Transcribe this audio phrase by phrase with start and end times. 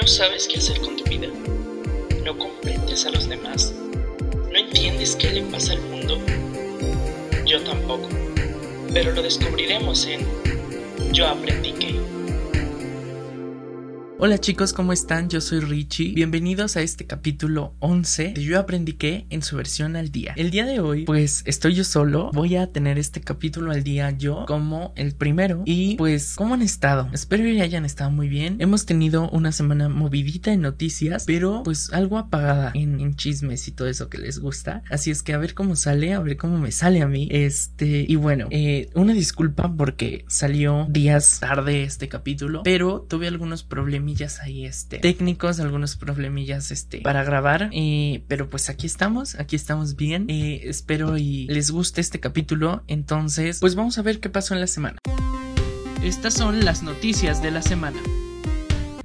[0.00, 1.28] No sabes qué hacer con tu vida.
[2.24, 3.74] No comprendes a los demás.
[4.50, 6.18] No entiendes qué le pasa al mundo.
[7.44, 8.08] Yo tampoco.
[8.94, 10.26] Pero lo descubriremos en
[11.12, 12.09] Yo aprendí que...
[14.22, 15.30] Hola chicos, ¿cómo están?
[15.30, 16.12] Yo soy Richie.
[16.12, 20.34] Bienvenidos a este capítulo 11 de Yo aprendí que en su versión al día.
[20.36, 22.30] El día de hoy, pues estoy yo solo.
[22.34, 25.62] Voy a tener este capítulo al día yo como el primero.
[25.64, 27.08] Y pues, ¿cómo han estado?
[27.14, 28.58] Espero que hayan estado muy bien.
[28.58, 33.88] Hemos tenido una semana movidita en noticias, pero pues algo apagada en, chismes y todo
[33.88, 34.82] eso que les gusta.
[34.90, 37.26] Así es que a ver cómo sale, a ver cómo me sale a mí.
[37.30, 43.62] Este, y bueno, eh, una disculpa porque salió días tarde este capítulo, pero tuve algunos
[43.62, 44.09] problemas
[44.42, 49.96] ahí este técnicos, algunos problemillas este para grabar, eh, pero pues aquí estamos, aquí estamos
[49.96, 50.26] bien.
[50.28, 52.82] Eh, espero y les guste este capítulo.
[52.86, 54.98] Entonces, pues vamos a ver qué pasó en la semana.
[56.02, 58.00] Estas son las noticias de la semana.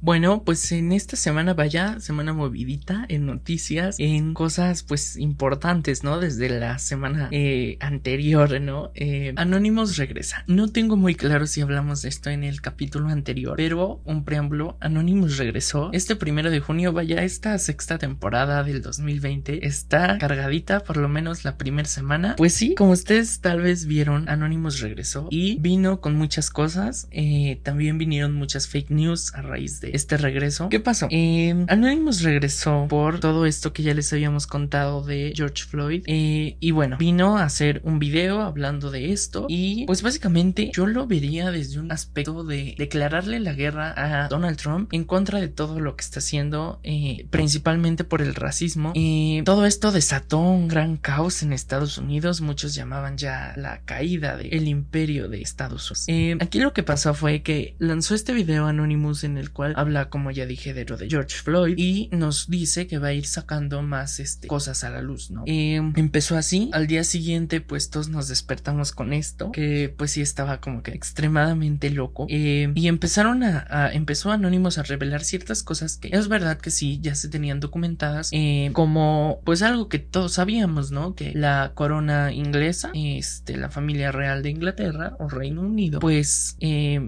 [0.06, 6.20] Bueno, pues en esta semana vaya, semana movidita en noticias, en cosas pues importantes, ¿no?
[6.20, 8.92] Desde la semana eh, anterior, ¿no?
[8.94, 10.44] Eh, Anónimos regresa.
[10.46, 14.76] No tengo muy claro si hablamos de esto en el capítulo anterior, pero un preámbulo,
[14.78, 15.90] Anonymous regresó.
[15.92, 21.44] Este primero de junio, vaya, esta sexta temporada del 2020 está cargadita, por lo menos
[21.44, 22.36] la primera semana.
[22.36, 27.08] Pues sí, como ustedes tal vez vieron, Anonymous regresó y vino con muchas cosas.
[27.10, 30.68] Eh, también vinieron muchas fake news a raíz de este regreso.
[30.68, 31.08] ¿Qué pasó?
[31.10, 36.04] Eh, Anonymous regresó por todo esto que ya les habíamos contado de George Floyd.
[36.06, 39.46] Eh, y bueno, vino a hacer un video hablando de esto.
[39.48, 44.56] Y pues básicamente yo lo vería desde un aspecto de declararle la guerra a Donald
[44.56, 48.92] Trump en contra de todo lo que está haciendo, eh, principalmente por el racismo.
[48.94, 52.40] Y todo esto desató un gran caos en Estados Unidos.
[52.40, 56.04] Muchos llamaban ya la caída del imperio de Estados Unidos.
[56.08, 60.10] Eh, aquí lo que pasó fue que lanzó este video Anonymous en el cual habla,
[60.10, 63.26] como ya dije, de lo de George Floyd y nos dice que va a ir
[63.26, 65.44] sacando más este, cosas a la luz, ¿no?
[65.46, 70.22] Eh, empezó así, al día siguiente pues todos nos despertamos con esto, que pues sí
[70.22, 75.98] estaba como que extremadamente loco eh, y empezaron a, empezó Anónimos a revelar ciertas cosas
[75.98, 80.32] que es verdad que sí, ya se tenían documentadas, eh, como pues algo que todos
[80.32, 81.14] sabíamos, ¿no?
[81.14, 86.56] Que la corona inglesa, este, la familia real de Inglaterra o Reino Unido, pues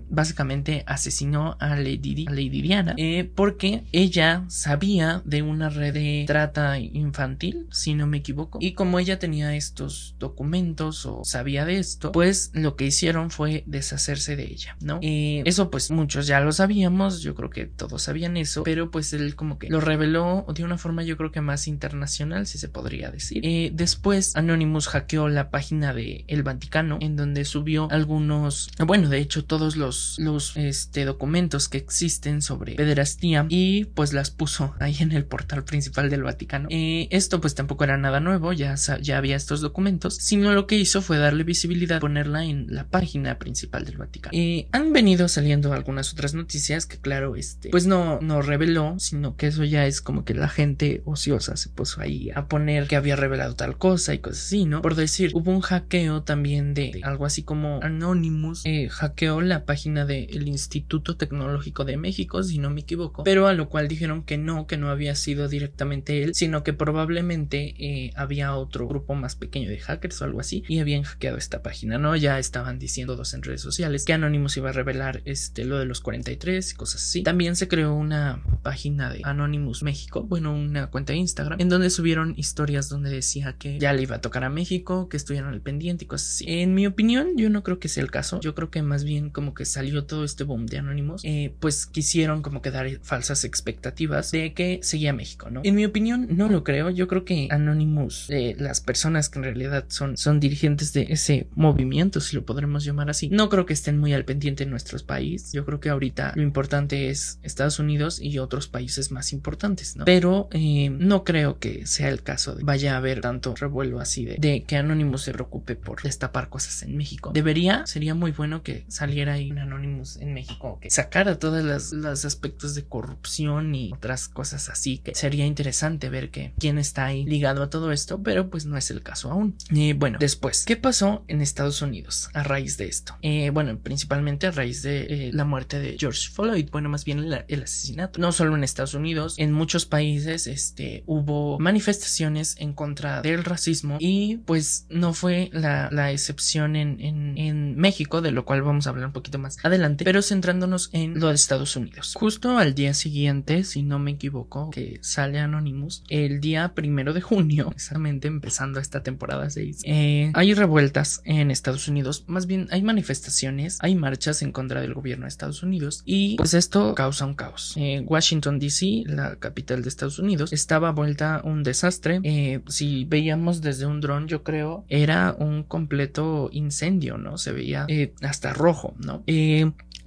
[0.08, 6.78] básicamente asesinó a Lady, a Lady Eh, porque ella sabía de una red de trata
[6.78, 12.12] infantil, si no me equivoco, y como ella tenía estos documentos o sabía de esto,
[12.12, 14.98] pues lo que hicieron fue deshacerse de ella, ¿no?
[15.02, 19.12] Eh, eso pues muchos ya lo sabíamos, yo creo que todos sabían eso, pero pues
[19.12, 22.68] él como que lo reveló de una forma yo creo que más internacional, si se
[22.68, 23.40] podría decir.
[23.44, 29.18] Eh, después Anonymous hackeó la página de el Vaticano, en donde subió algunos, bueno, de
[29.18, 34.96] hecho todos los, los este, documentos que existen sobre pederastía y pues las puso ahí
[35.00, 36.68] en el portal principal del Vaticano.
[36.70, 40.76] Eh, esto pues tampoco era nada nuevo, ya, ya había estos documentos, sino lo que
[40.76, 44.36] hizo fue darle visibilidad, ponerla en la página principal del Vaticano.
[44.36, 49.36] Eh, han venido saliendo algunas otras noticias que claro, este, pues no, no reveló, sino
[49.36, 52.96] que eso ya es como que la gente ociosa se puso ahí a poner que
[52.96, 54.82] había revelado tal cosa y cosas así, ¿no?
[54.82, 60.04] Por decir, hubo un hackeo también de, algo así como Anonymous, eh, hackeó la página
[60.04, 64.38] del Instituto Tecnológico de México, si no me equivoco, pero a lo cual dijeron que
[64.38, 69.36] no, que no había sido directamente él, sino que probablemente eh, había otro grupo más
[69.36, 72.16] pequeño de hackers o algo así y habían hackeado esta página, ¿no?
[72.16, 75.84] Ya estaban diciendo dos en redes sociales que Anonymous iba a revelar este, lo de
[75.84, 77.22] los 43 y cosas así.
[77.22, 81.90] También se creó una página de Anonymous México, bueno, una cuenta de Instagram, en donde
[81.90, 85.60] subieron historias donde decía que ya le iba a tocar a México, que estuvieran al
[85.60, 86.44] pendiente y cosas así.
[86.48, 88.40] En mi opinión, yo no creo que sea el caso.
[88.40, 91.86] Yo creo que más bien como que salió todo este boom de Anonymous, eh, pues
[91.86, 95.60] quisieron como que dar falsas expectativas de que seguía México, ¿no?
[95.64, 96.90] En mi opinión, no lo creo.
[96.90, 101.48] Yo creo que Anonymous, eh, las personas que en realidad son, son dirigentes de ese
[101.54, 105.02] movimiento, si lo podremos llamar así, no creo que estén muy al pendiente en nuestros
[105.02, 105.52] países.
[105.52, 110.04] Yo creo que ahorita lo importante es Estados Unidos y otros países más importantes, ¿no?
[110.04, 114.24] Pero eh, no creo que sea el caso de vaya a haber tanto revuelo así
[114.24, 117.30] de, de que Anonymous se preocupe por destapar cosas en México.
[117.32, 122.74] Debería, sería muy bueno que saliera ahí un Anonymous en México, que sacara todos aspectos
[122.74, 127.62] de corrupción y otras cosas así que sería interesante ver que quién está ahí ligado
[127.62, 129.56] a todo esto, pero pues no es el caso aún.
[129.70, 133.16] Y bueno, después, ¿qué pasó en Estados Unidos a raíz de esto?
[133.22, 137.18] Eh, bueno, principalmente a raíz de eh, la muerte de George Floyd, bueno, más bien
[137.48, 138.20] el, asesinato.
[138.20, 143.98] No solo en Estados Unidos, en muchos países este, hubo manifestaciones en contra del racismo
[144.00, 149.12] y pues no fue la, excepción en, México, de lo cual vamos a hablar un
[149.12, 152.07] poquito más adelante, pero centrándonos en lo de Estados Unidos.
[152.14, 157.20] Justo al día siguiente, si no me equivoco, que sale Anonymous, el día primero de
[157.20, 162.82] junio, exactamente empezando esta temporada 6, eh, hay revueltas en Estados Unidos, más bien hay
[162.82, 167.34] manifestaciones, hay marchas en contra del gobierno de Estados Unidos y pues esto causa un
[167.34, 167.74] caos.
[167.76, 172.20] Eh, Washington DC, la capital de Estados Unidos, estaba vuelta un desastre.
[172.22, 177.38] Eh, si veíamos desde un dron, yo creo, era un completo incendio, ¿no?
[177.38, 177.86] Se veía
[178.22, 179.22] hasta rojo, ¿no?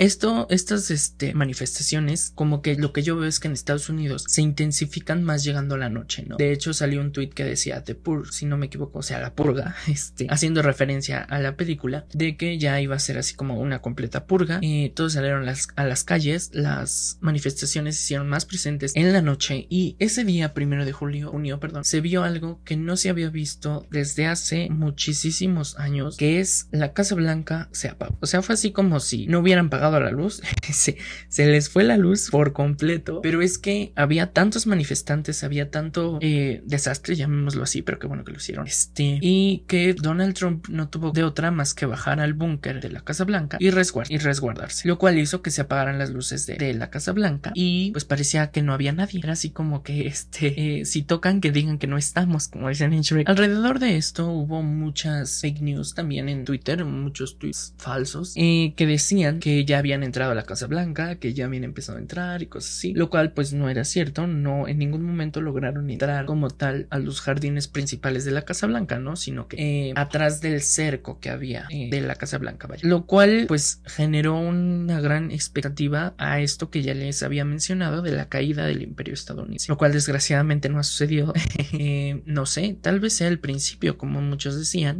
[0.01, 4.25] Esto, estas este, manifestaciones, como que lo que yo veo es que en Estados Unidos
[4.27, 6.38] se intensifican más llegando a la noche, ¿no?
[6.38, 9.19] De hecho, salió un tweet que decía The Pur, si no me equivoco, o sea,
[9.19, 13.36] la purga, este, haciendo referencia a la película, de que ya iba a ser así
[13.36, 14.57] como una completa purga.
[14.62, 19.68] y todos salieron a las calles, las manifestaciones se hicieron más presentes en la noche
[19.69, 23.30] y ese día, primero de julio, junio, perdón, se vio algo que no se había
[23.30, 28.18] visto desde hace muchísimos años, que es la Casa Blanca se apagó.
[28.19, 30.41] O sea, fue así como si no hubieran pagado a la luz,
[30.71, 30.97] se,
[31.27, 36.19] se, les fue la luz por completo, pero es que había tantos manifestantes, había tanto
[36.21, 40.67] eh, desastre, llamémoslo así, pero qué bueno que lo hicieron, este, y que Donald Trump
[40.69, 44.17] no tuvo de otra más que bajar al búnker de la Casa Blanca y, y,
[44.17, 47.91] resguardarse, lo cual hizo que se apagaran las luces de, de, la Casa Blanca y
[47.91, 51.51] pues parecía que no había nadie, era así como que este, eh, si tocan que
[51.51, 53.29] digan que no estamos, como dicen en Shrek.
[53.29, 58.85] Alrededor de esto hubo muchas fake news también en Twitter, muchos tweets falsos, eh, que
[58.85, 62.42] decían que ya habían entrado a la Casa Blanca, que ya habían empezado a entrar
[62.42, 66.25] y cosas así, lo cual pues no era cierto, no en ningún momento lograron entrar
[66.25, 69.16] como tal a los jardines principales de la Casa Blanca, ¿no?
[69.16, 72.88] Sino que eh, atrás del cerco que había eh, de la Casa Blanca, vaya.
[72.88, 78.12] Lo cual pues generó una gran expectativa a esto que ya les había mencionado de
[78.12, 81.33] la caída del imperio estadounidense, lo cual desgraciadamente no ha sucedido,
[81.74, 85.00] eh, no sé, tal vez sea el principio como muchos decían.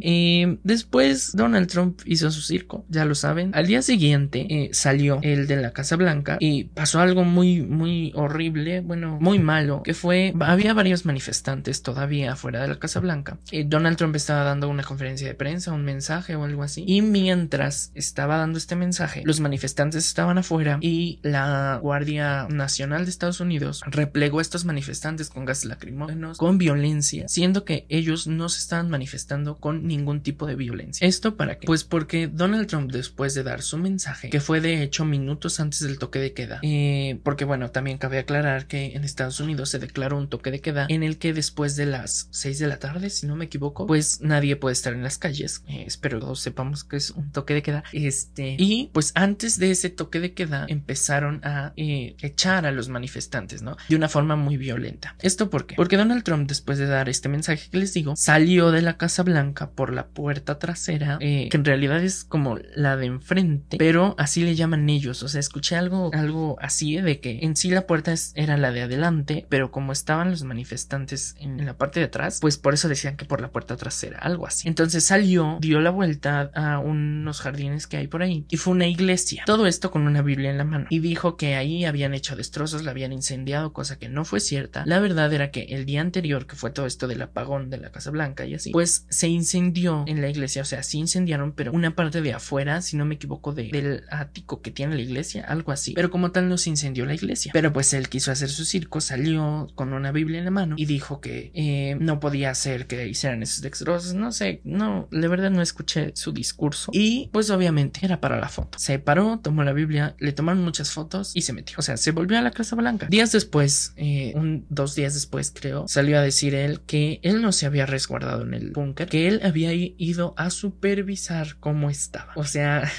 [0.64, 5.58] después Donald Trump hizo su circo, ya lo saben, al día siguiente salió el de
[5.58, 10.74] la Casa Blanca y pasó algo muy, muy horrible, bueno, muy malo, que fue, había
[10.74, 13.38] varios manifestantes todavía fuera de la Casa Blanca.
[13.52, 16.84] Y Donald Trump estaba dando una conferencia de prensa, un mensaje o algo así.
[16.88, 23.12] Y mientras estaba dando este mensaje, los manifestantes estaban afuera y la Guardia Nacional de
[23.12, 28.50] Estados Unidos replegó a estos manifestantes con gases lacrimógenos, con violencia, siendo que ellos no
[28.50, 31.08] se estaban manifestando con ningún tipo de violencia.
[31.08, 31.66] ¿Esto para qué?
[31.66, 35.80] Pues porque Donald Trump, después de dar su mensaje, que fue de hecho minutos antes
[35.82, 36.60] del toque de queda.
[36.64, 40.60] Eh, porque bueno, también cabe aclarar que en Estados Unidos se declaró un toque de
[40.60, 43.88] queda en el que después de las 6 de la tarde, si no me equivoco,
[43.88, 45.64] pues nadie puede estar en las calles.
[45.68, 47.84] Eh, espero que sepamos que es un toque de queda.
[47.94, 52.90] Este, y pues antes de ese toque de queda empezaron a eh, echar a los
[52.90, 53.78] manifestantes, ¿no?
[53.88, 55.16] De una forma muy violenta.
[55.22, 55.76] ¿Esto por qué?
[55.76, 59.24] Porque Donald Trump, después de dar este mensaje que les digo, salió de la Casa
[59.24, 64.41] Blanca por la puerta trasera, que en realidad es como la de enfrente, pero así
[64.46, 65.24] le llaman ellos.
[65.24, 68.82] O sea, escuché algo, algo así de que en sí la puerta era la de
[68.82, 73.18] adelante, pero como estaban los manifestantes en, la parte de atrás, pues por eso decían
[73.18, 74.68] que por la puerta trasera, algo así.
[74.68, 78.88] Entonces salió, dio la vuelta a unos jardines que hay por ahí y fue una
[78.88, 79.44] iglesia.
[79.46, 80.88] Todo esto con una Biblia en la mano.
[80.90, 84.84] Y dijo que ahí habían hecho destrozos, la habían incendiado, cosa que no fue cierta.
[84.86, 87.92] La verdad era que el día anterior, que fue todo esto del apagón de la
[87.92, 90.62] Casa Blanca y así, pues se incendió en la iglesia.
[90.62, 94.04] O sea, sí incendiaron, pero una parte de afuera, si no me equivoco, del
[94.34, 95.94] que tiene la iglesia, algo así.
[95.94, 97.52] Pero como tal no se incendió la iglesia.
[97.54, 100.86] Pero pues él quiso hacer su circo, salió con una Biblia en la mano y
[100.86, 104.14] dijo que eh, no podía hacer que hicieran esos destrozos.
[104.14, 106.92] No sé, no, de verdad no escuché su discurso.
[106.94, 108.78] Y pues obviamente era para la foto.
[108.80, 111.76] Se paró, tomó la Biblia, le tomaron muchas fotos y se metió.
[111.80, 113.08] O sea, se volvió a la Casa Blanca.
[113.10, 117.52] Días después, eh, un, dos días después creo, salió a decir él que él no
[117.52, 122.34] se había resguardado en el búnker, que él había ido a supervisar cómo estaba.
[122.36, 122.92] O sea,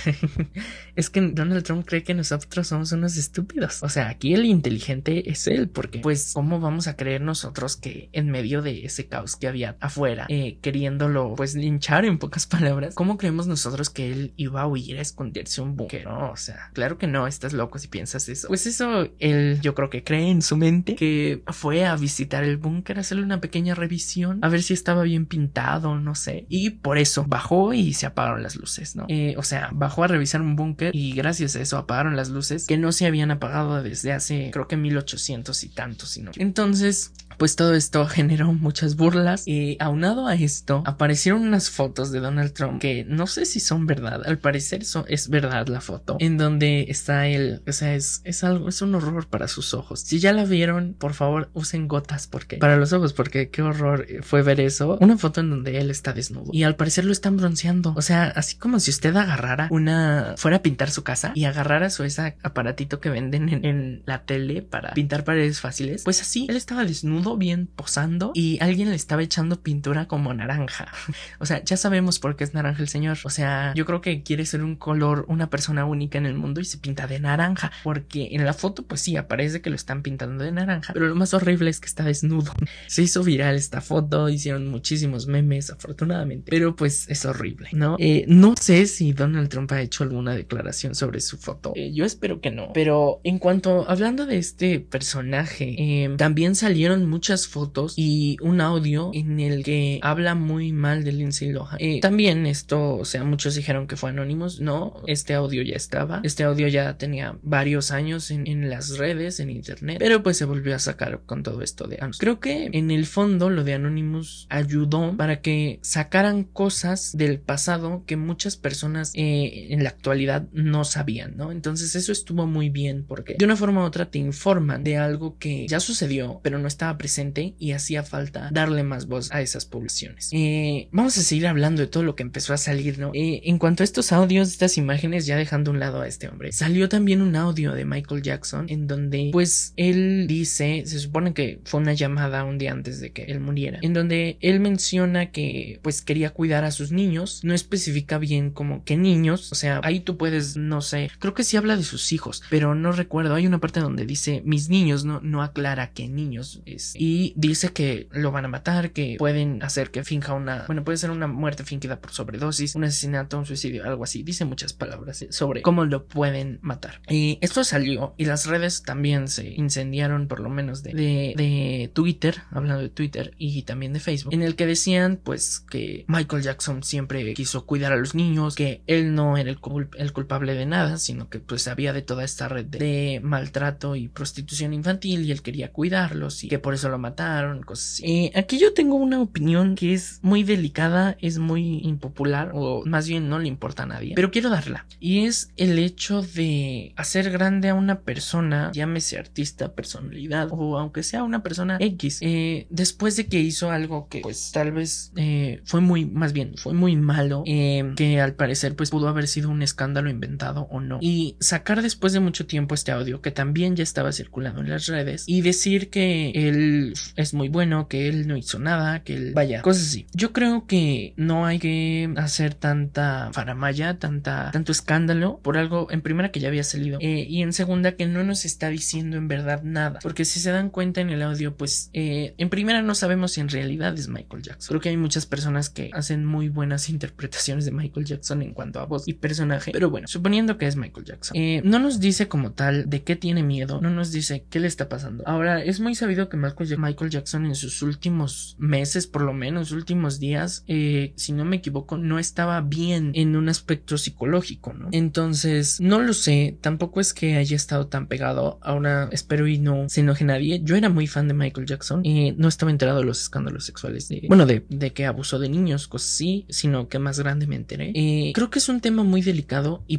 [0.96, 3.82] es que Donald Trump cree que nosotros somos unos estúpidos.
[3.82, 8.08] O sea, aquí el inteligente es él, porque pues, ¿cómo vamos a creer nosotros que
[8.12, 12.94] en medio de ese caos que había afuera, eh, queriéndolo pues linchar en pocas palabras,
[12.94, 16.08] ¿cómo creemos nosotros que él iba a huir a esconderse un búnker?
[16.08, 18.48] O sea, claro que no, estás loco si piensas eso.
[18.48, 22.56] Pues eso, él yo creo que cree en su mente que fue a visitar el
[22.56, 26.46] búnker, hacerle una pequeña revisión, a ver si estaba bien pintado, no sé.
[26.48, 29.06] Y por eso bajó y se apagaron las luces, ¿no?
[29.08, 32.66] Eh, o sea, bajó a revisar un búnker y gracias a eso apagaron las luces
[32.66, 37.56] que no se habían apagado desde hace creo que 1800 y tantos, sino entonces pues
[37.56, 42.80] todo esto generó muchas burlas y aunado a esto aparecieron unas fotos de Donald Trump
[42.80, 46.86] que no sé si son verdad, al parecer eso es verdad la foto, en donde
[46.88, 50.00] está él, o sea, es, es algo, es un horror para sus ojos.
[50.00, 54.06] Si ya la vieron, por favor usen gotas porque para los ojos, porque qué horror
[54.22, 54.98] fue ver eso.
[55.00, 58.24] Una foto en donde él está desnudo y al parecer lo están bronceando, o sea,
[58.24, 62.36] así como si usted agarrara una, fuera a pintar su casa y agarrara su ese
[62.42, 66.84] aparatito que venden en, en la tele para pintar paredes fáciles, pues así, él estaba
[66.84, 70.88] desnudo, bien posando y alguien le estaba echando pintura como naranja.
[71.38, 73.18] o sea, ya sabemos por qué es naranja el señor.
[73.24, 76.60] O sea, yo creo que quiere ser un color, una persona única en el mundo
[76.60, 80.02] y se pinta de naranja, porque en la foto pues sí aparece que lo están
[80.02, 82.52] pintando de naranja, pero lo más horrible es que está desnudo.
[82.86, 87.96] se hizo viral esta foto, hicieron muchísimos memes, afortunadamente, pero pues es horrible, ¿no?
[87.98, 91.72] Eh, no sé si Donald Trump ha hecho alguna declaración sobre su foto.
[91.74, 97.08] Eh, yo espero que no, pero en cuanto hablando de este personaje, eh, también salieron
[97.08, 101.78] muchas fotos y un audio en el que habla muy mal de Lindsay Lohan.
[101.80, 104.60] Eh, también esto, o sea, muchos dijeron que fue Anonymous.
[104.60, 106.20] No, este audio ya estaba.
[106.24, 110.44] Este audio ya tenía varios años en, en las redes, en internet, pero pues se
[110.44, 112.18] volvió a sacar con todo esto de Anonymous.
[112.18, 118.04] Creo que en el fondo lo de Anonymous ayudó para que sacaran cosas del pasado
[118.06, 121.52] que muchas personas eh, en la actualidad no sabían, ¿no?
[121.52, 125.38] Entonces eso estuvo muy bien porque de una forma u otra te informan de algo
[125.38, 129.64] que ya sucedió, pero no estaba presente y hacía falta darle más voz a esas
[129.64, 130.30] poblaciones.
[130.32, 133.10] Eh, vamos a seguir hablando de todo lo que empezó a salir, ¿no?
[133.14, 136.52] Eh, en cuanto a estos audios, estas imágenes, ya dejando un lado a este hombre,
[136.52, 141.60] salió también un audio de Michael Jackson en donde, pues, él dice, se supone que
[141.64, 145.80] fue una llamada un día antes de que él muriera, en donde él menciona que,
[145.82, 150.00] pues, quería cuidar a sus niños, no especifica bien como qué niños, o sea, ahí
[150.00, 153.46] tú puedes, no sé, creo que sí habla de sus hijos, pero no recuerdo, hay
[153.46, 158.08] una parte donde dice mis niños, no, no aclara qué niños es, y dice que
[158.12, 161.64] lo van a matar, que pueden hacer que finja una, bueno, puede ser una muerte
[161.64, 164.22] fingida por sobredosis, un asesinato, un suicidio, algo así.
[164.22, 167.00] Dice muchas palabras sobre cómo lo pueden matar.
[167.08, 172.42] Y esto salió y las redes también se incendiaron, por lo menos de, de, Twitter,
[172.50, 176.82] hablando de Twitter y también de Facebook, en el que decían pues que Michael Jackson
[176.82, 179.58] siempre quiso cuidar a los niños, que él no era el,
[179.98, 184.08] el culpable de nada, sino que pues había de toda esta red de, maltrato y
[184.08, 188.04] prostitución infantil y él quería cuidarlos y que por eso lo mataron, cosas así.
[188.06, 193.08] Eh, aquí yo tengo una opinión que es muy delicada, es muy impopular o más
[193.08, 194.86] bien no le importa a nadie, pero quiero darla.
[195.00, 201.02] Y es el hecho de hacer grande a una persona, llámese artista, personalidad o aunque
[201.02, 205.60] sea una persona X, eh, después de que hizo algo que pues tal vez eh,
[205.64, 209.62] fue muy, más bien fue muy malo, que al parecer pues pudo haber sido un
[209.62, 210.98] escándalo inventado o no.
[211.00, 214.86] Y sacar después de mucho tiempo este audio que también ya estaba circulando en las
[214.86, 219.32] redes y decir que él es muy bueno, que él no hizo nada, que él
[219.34, 220.06] vaya, cosas así.
[220.12, 226.02] Yo creo que no hay que hacer tanta faramaya, tanta, tanto escándalo por algo en
[226.02, 229.28] primera que ya había salido eh, y en segunda que no nos está diciendo en
[229.28, 230.00] verdad nada.
[230.02, 233.40] Porque si se dan cuenta en el audio, pues eh, en primera no sabemos si
[233.40, 234.68] en realidad es Michael Jackson.
[234.68, 238.80] Creo que hay muchas personas que hacen muy buenas interpretaciones de Michael Jackson en cuanto
[238.80, 239.72] a voz y personaje.
[239.72, 243.16] Pero bueno, suponiendo que es Michael Jackson, eh, no nos dice como tal de qué
[243.16, 245.24] tiene miedo, no nos dice qué le está pasando.
[245.26, 250.20] Ahora, es muy sabido que Michael Jackson en sus últimos meses, por lo menos últimos
[250.20, 254.88] días, eh, si no me equivoco, no estaba bien en un aspecto psicológico, ¿no?
[254.92, 258.58] Entonces, no lo sé, tampoco es que haya estado tan pegado.
[258.62, 260.62] Ahora espero y no se enoje nadie.
[260.64, 264.08] Yo era muy fan de Michael Jackson y no estaba enterado de los escándalos sexuales
[264.08, 267.56] de, bueno, de, de que abusó de niños, cosas así, sino que más grande me
[267.56, 267.92] enteré.
[267.94, 269.98] Eh, creo que es un tema muy delicado y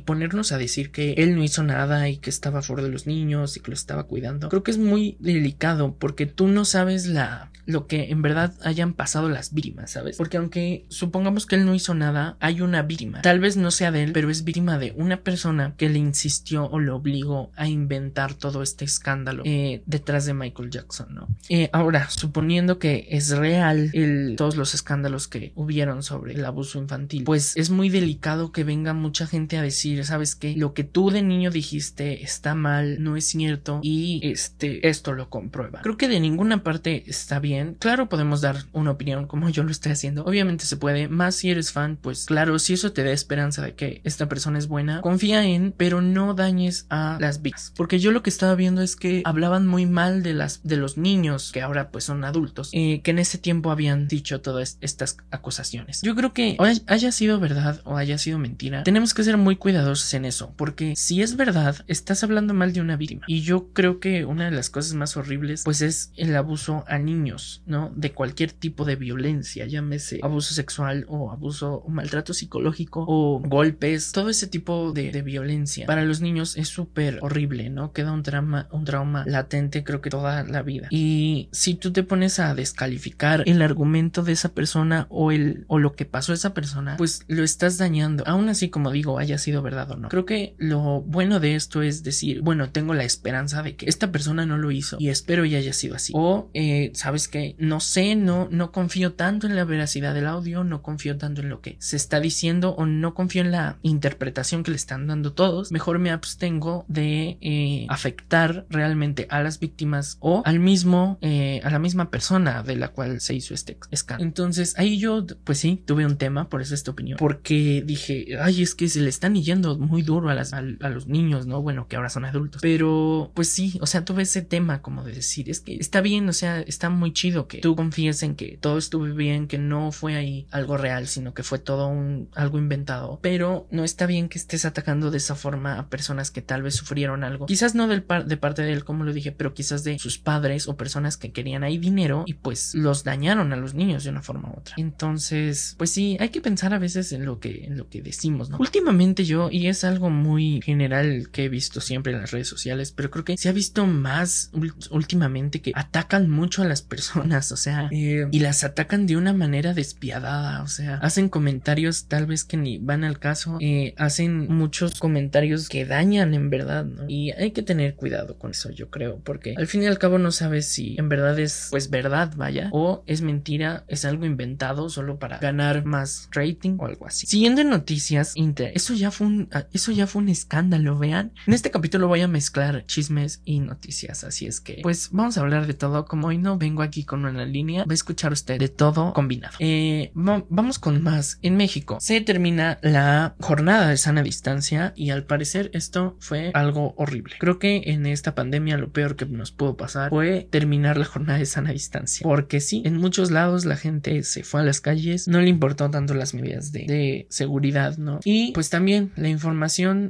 [0.52, 3.60] a decir que él no hizo nada y que estaba fuera de los niños y
[3.60, 7.88] que lo estaba cuidando, creo que es muy delicado porque tú no sabes la lo
[7.88, 10.18] que en verdad hayan pasado las víctimas, ¿sabes?
[10.18, 13.22] Porque aunque supongamos que él no hizo nada, hay una víctima.
[13.22, 16.66] Tal vez no sea de él, pero es víctima de una persona que le insistió
[16.66, 21.28] o le obligó a inventar todo este escándalo eh, detrás de Michael Jackson, ¿no?
[21.50, 26.80] Eh, ahora, suponiendo que es real el, todos los escándalos que hubieron sobre el abuso
[26.80, 30.56] infantil, pues es muy delicado que venga mucha gente a decir, ¿sabes qué?
[30.56, 35.32] Lo que tú de niño dijiste está mal, no es cierto y este, esto lo
[35.32, 35.82] comprueba.
[35.82, 39.72] Creo que de ninguna parte está bien Claro, podemos dar una opinión como yo lo
[39.72, 40.24] estoy haciendo.
[40.26, 43.74] Obviamente se puede, más si eres fan, pues claro, si eso te da esperanza de
[43.74, 47.74] que esta persona es buena, confía en, pero no dañes a las víctimas.
[47.76, 50.98] Porque yo lo que estaba viendo es que hablaban muy mal de las de los
[50.98, 55.18] niños que ahora pues son adultos, eh, que en ese tiempo habían dicho todas estas
[55.32, 56.02] acusaciones.
[56.04, 60.03] Yo creo que haya sido verdad o haya sido mentira, tenemos que ser muy cuidadosos
[60.14, 63.26] en eso, porque si es verdad, estás hablando mal de una víctima.
[63.28, 66.98] Y yo creo que una de las cosas más horribles pues es el abuso a
[66.98, 67.92] niños, ¿no?
[67.96, 74.12] De cualquier tipo de violencia, llámese abuso sexual o abuso o maltrato psicológico o golpes,
[74.12, 77.94] todo ese tipo de, violencia para los niños es súper horrible, ¿no?
[77.94, 80.88] Queda un trauma, un trauma latente creo que toda la vida.
[80.90, 85.80] Y si tú te pones a descalificar el argumento de esa persona o el o
[85.80, 88.24] lo que pasó a esa persona, pues lo estás dañando.
[88.28, 92.42] Aún así, como digo, haya sido verdad Creo que lo bueno de esto es decir,
[92.42, 95.74] bueno, tengo la esperanza de que esta persona no lo hizo y espero y haya
[95.74, 96.14] sido así.
[96.16, 100.64] O, eh, sabes que no sé, no, no confío tanto en la veracidad del audio,
[100.64, 104.64] no confío tanto en lo que se está diciendo o no confío en la interpretación
[104.64, 105.72] que le están dando todos.
[105.72, 111.70] Mejor me abstengo de eh, afectar realmente a las víctimas o al mismo, eh, a
[111.70, 114.28] la misma persona de la cual se hizo este escándalo.
[114.28, 118.62] Entonces ahí yo, pues sí, tuve un tema, por eso esta opinión, porque dije, ay,
[118.62, 121.62] es que se le están yendo muy duro a, las, a, los niños, ¿no?
[121.62, 122.62] Bueno, que ahora son adultos.
[122.62, 126.28] Pero, pues sí, o sea, tuve ese tema como de decir, es que está bien,
[126.30, 129.92] o sea, está muy chido que tú confíes en que todo estuvo bien, que no
[129.92, 133.20] fue ahí algo real, sino que fue todo un algo inventado.
[133.22, 136.76] Pero no está bien que estés atacando de esa forma a personas que tal vez
[136.76, 137.46] sufrieron algo.
[137.46, 140.18] Quizás no del par de parte de él, como lo dije, pero quizás de sus
[140.18, 144.10] padres o personas que querían ahí dinero y pues los dañaron a los niños de
[144.10, 144.76] una forma u otra.
[144.78, 148.50] Entonces, pues sí, hay que pensar a veces en lo que, en lo que decimos,
[148.50, 148.58] ¿no?
[148.58, 152.92] Últimamente yo, y es algo muy general que he visto siempre en las redes sociales,
[152.92, 154.52] pero creo que se ha visto más
[154.90, 159.34] últimamente que atacan mucho a las personas, o sea, eh, y las atacan de una
[159.34, 164.48] manera despiadada, o sea, hacen comentarios tal vez que ni van al caso, eh, hacen
[164.48, 167.06] muchos comentarios que dañan en verdad, ¿no?
[167.08, 170.18] Y hay que tener cuidado con eso, yo creo, porque al fin y al cabo
[170.18, 174.90] no sabes si en verdad es, pues, verdad, vaya, o es mentira, es algo inventado
[174.90, 177.28] solo para ganar más rating o algo así.
[177.28, 181.34] Siguiendo en noticias, Inter, eso ya fue un, eso ya fue un escándalo, vean.
[181.48, 185.42] En este capítulo voy a mezclar chismes y noticias, así es que, pues, vamos a
[185.42, 186.06] hablar de todo.
[186.06, 189.56] Como hoy no vengo aquí con una línea, va a escuchar usted de todo combinado.
[189.60, 191.40] Eh, vamos con más.
[191.42, 196.94] En México se termina la jornada de sana distancia y al parecer esto fue algo
[196.98, 197.36] horrible.
[197.40, 201.40] Creo que en esta pandemia lo peor que nos pudo pasar fue terminar la jornada
[201.40, 202.24] de sana distancia.
[202.24, 205.90] Porque sí, en muchos lados la gente se fue a las calles, no le importó
[205.90, 208.20] tanto las medidas de, de seguridad, ¿no?
[208.24, 209.43] Y pues también la información,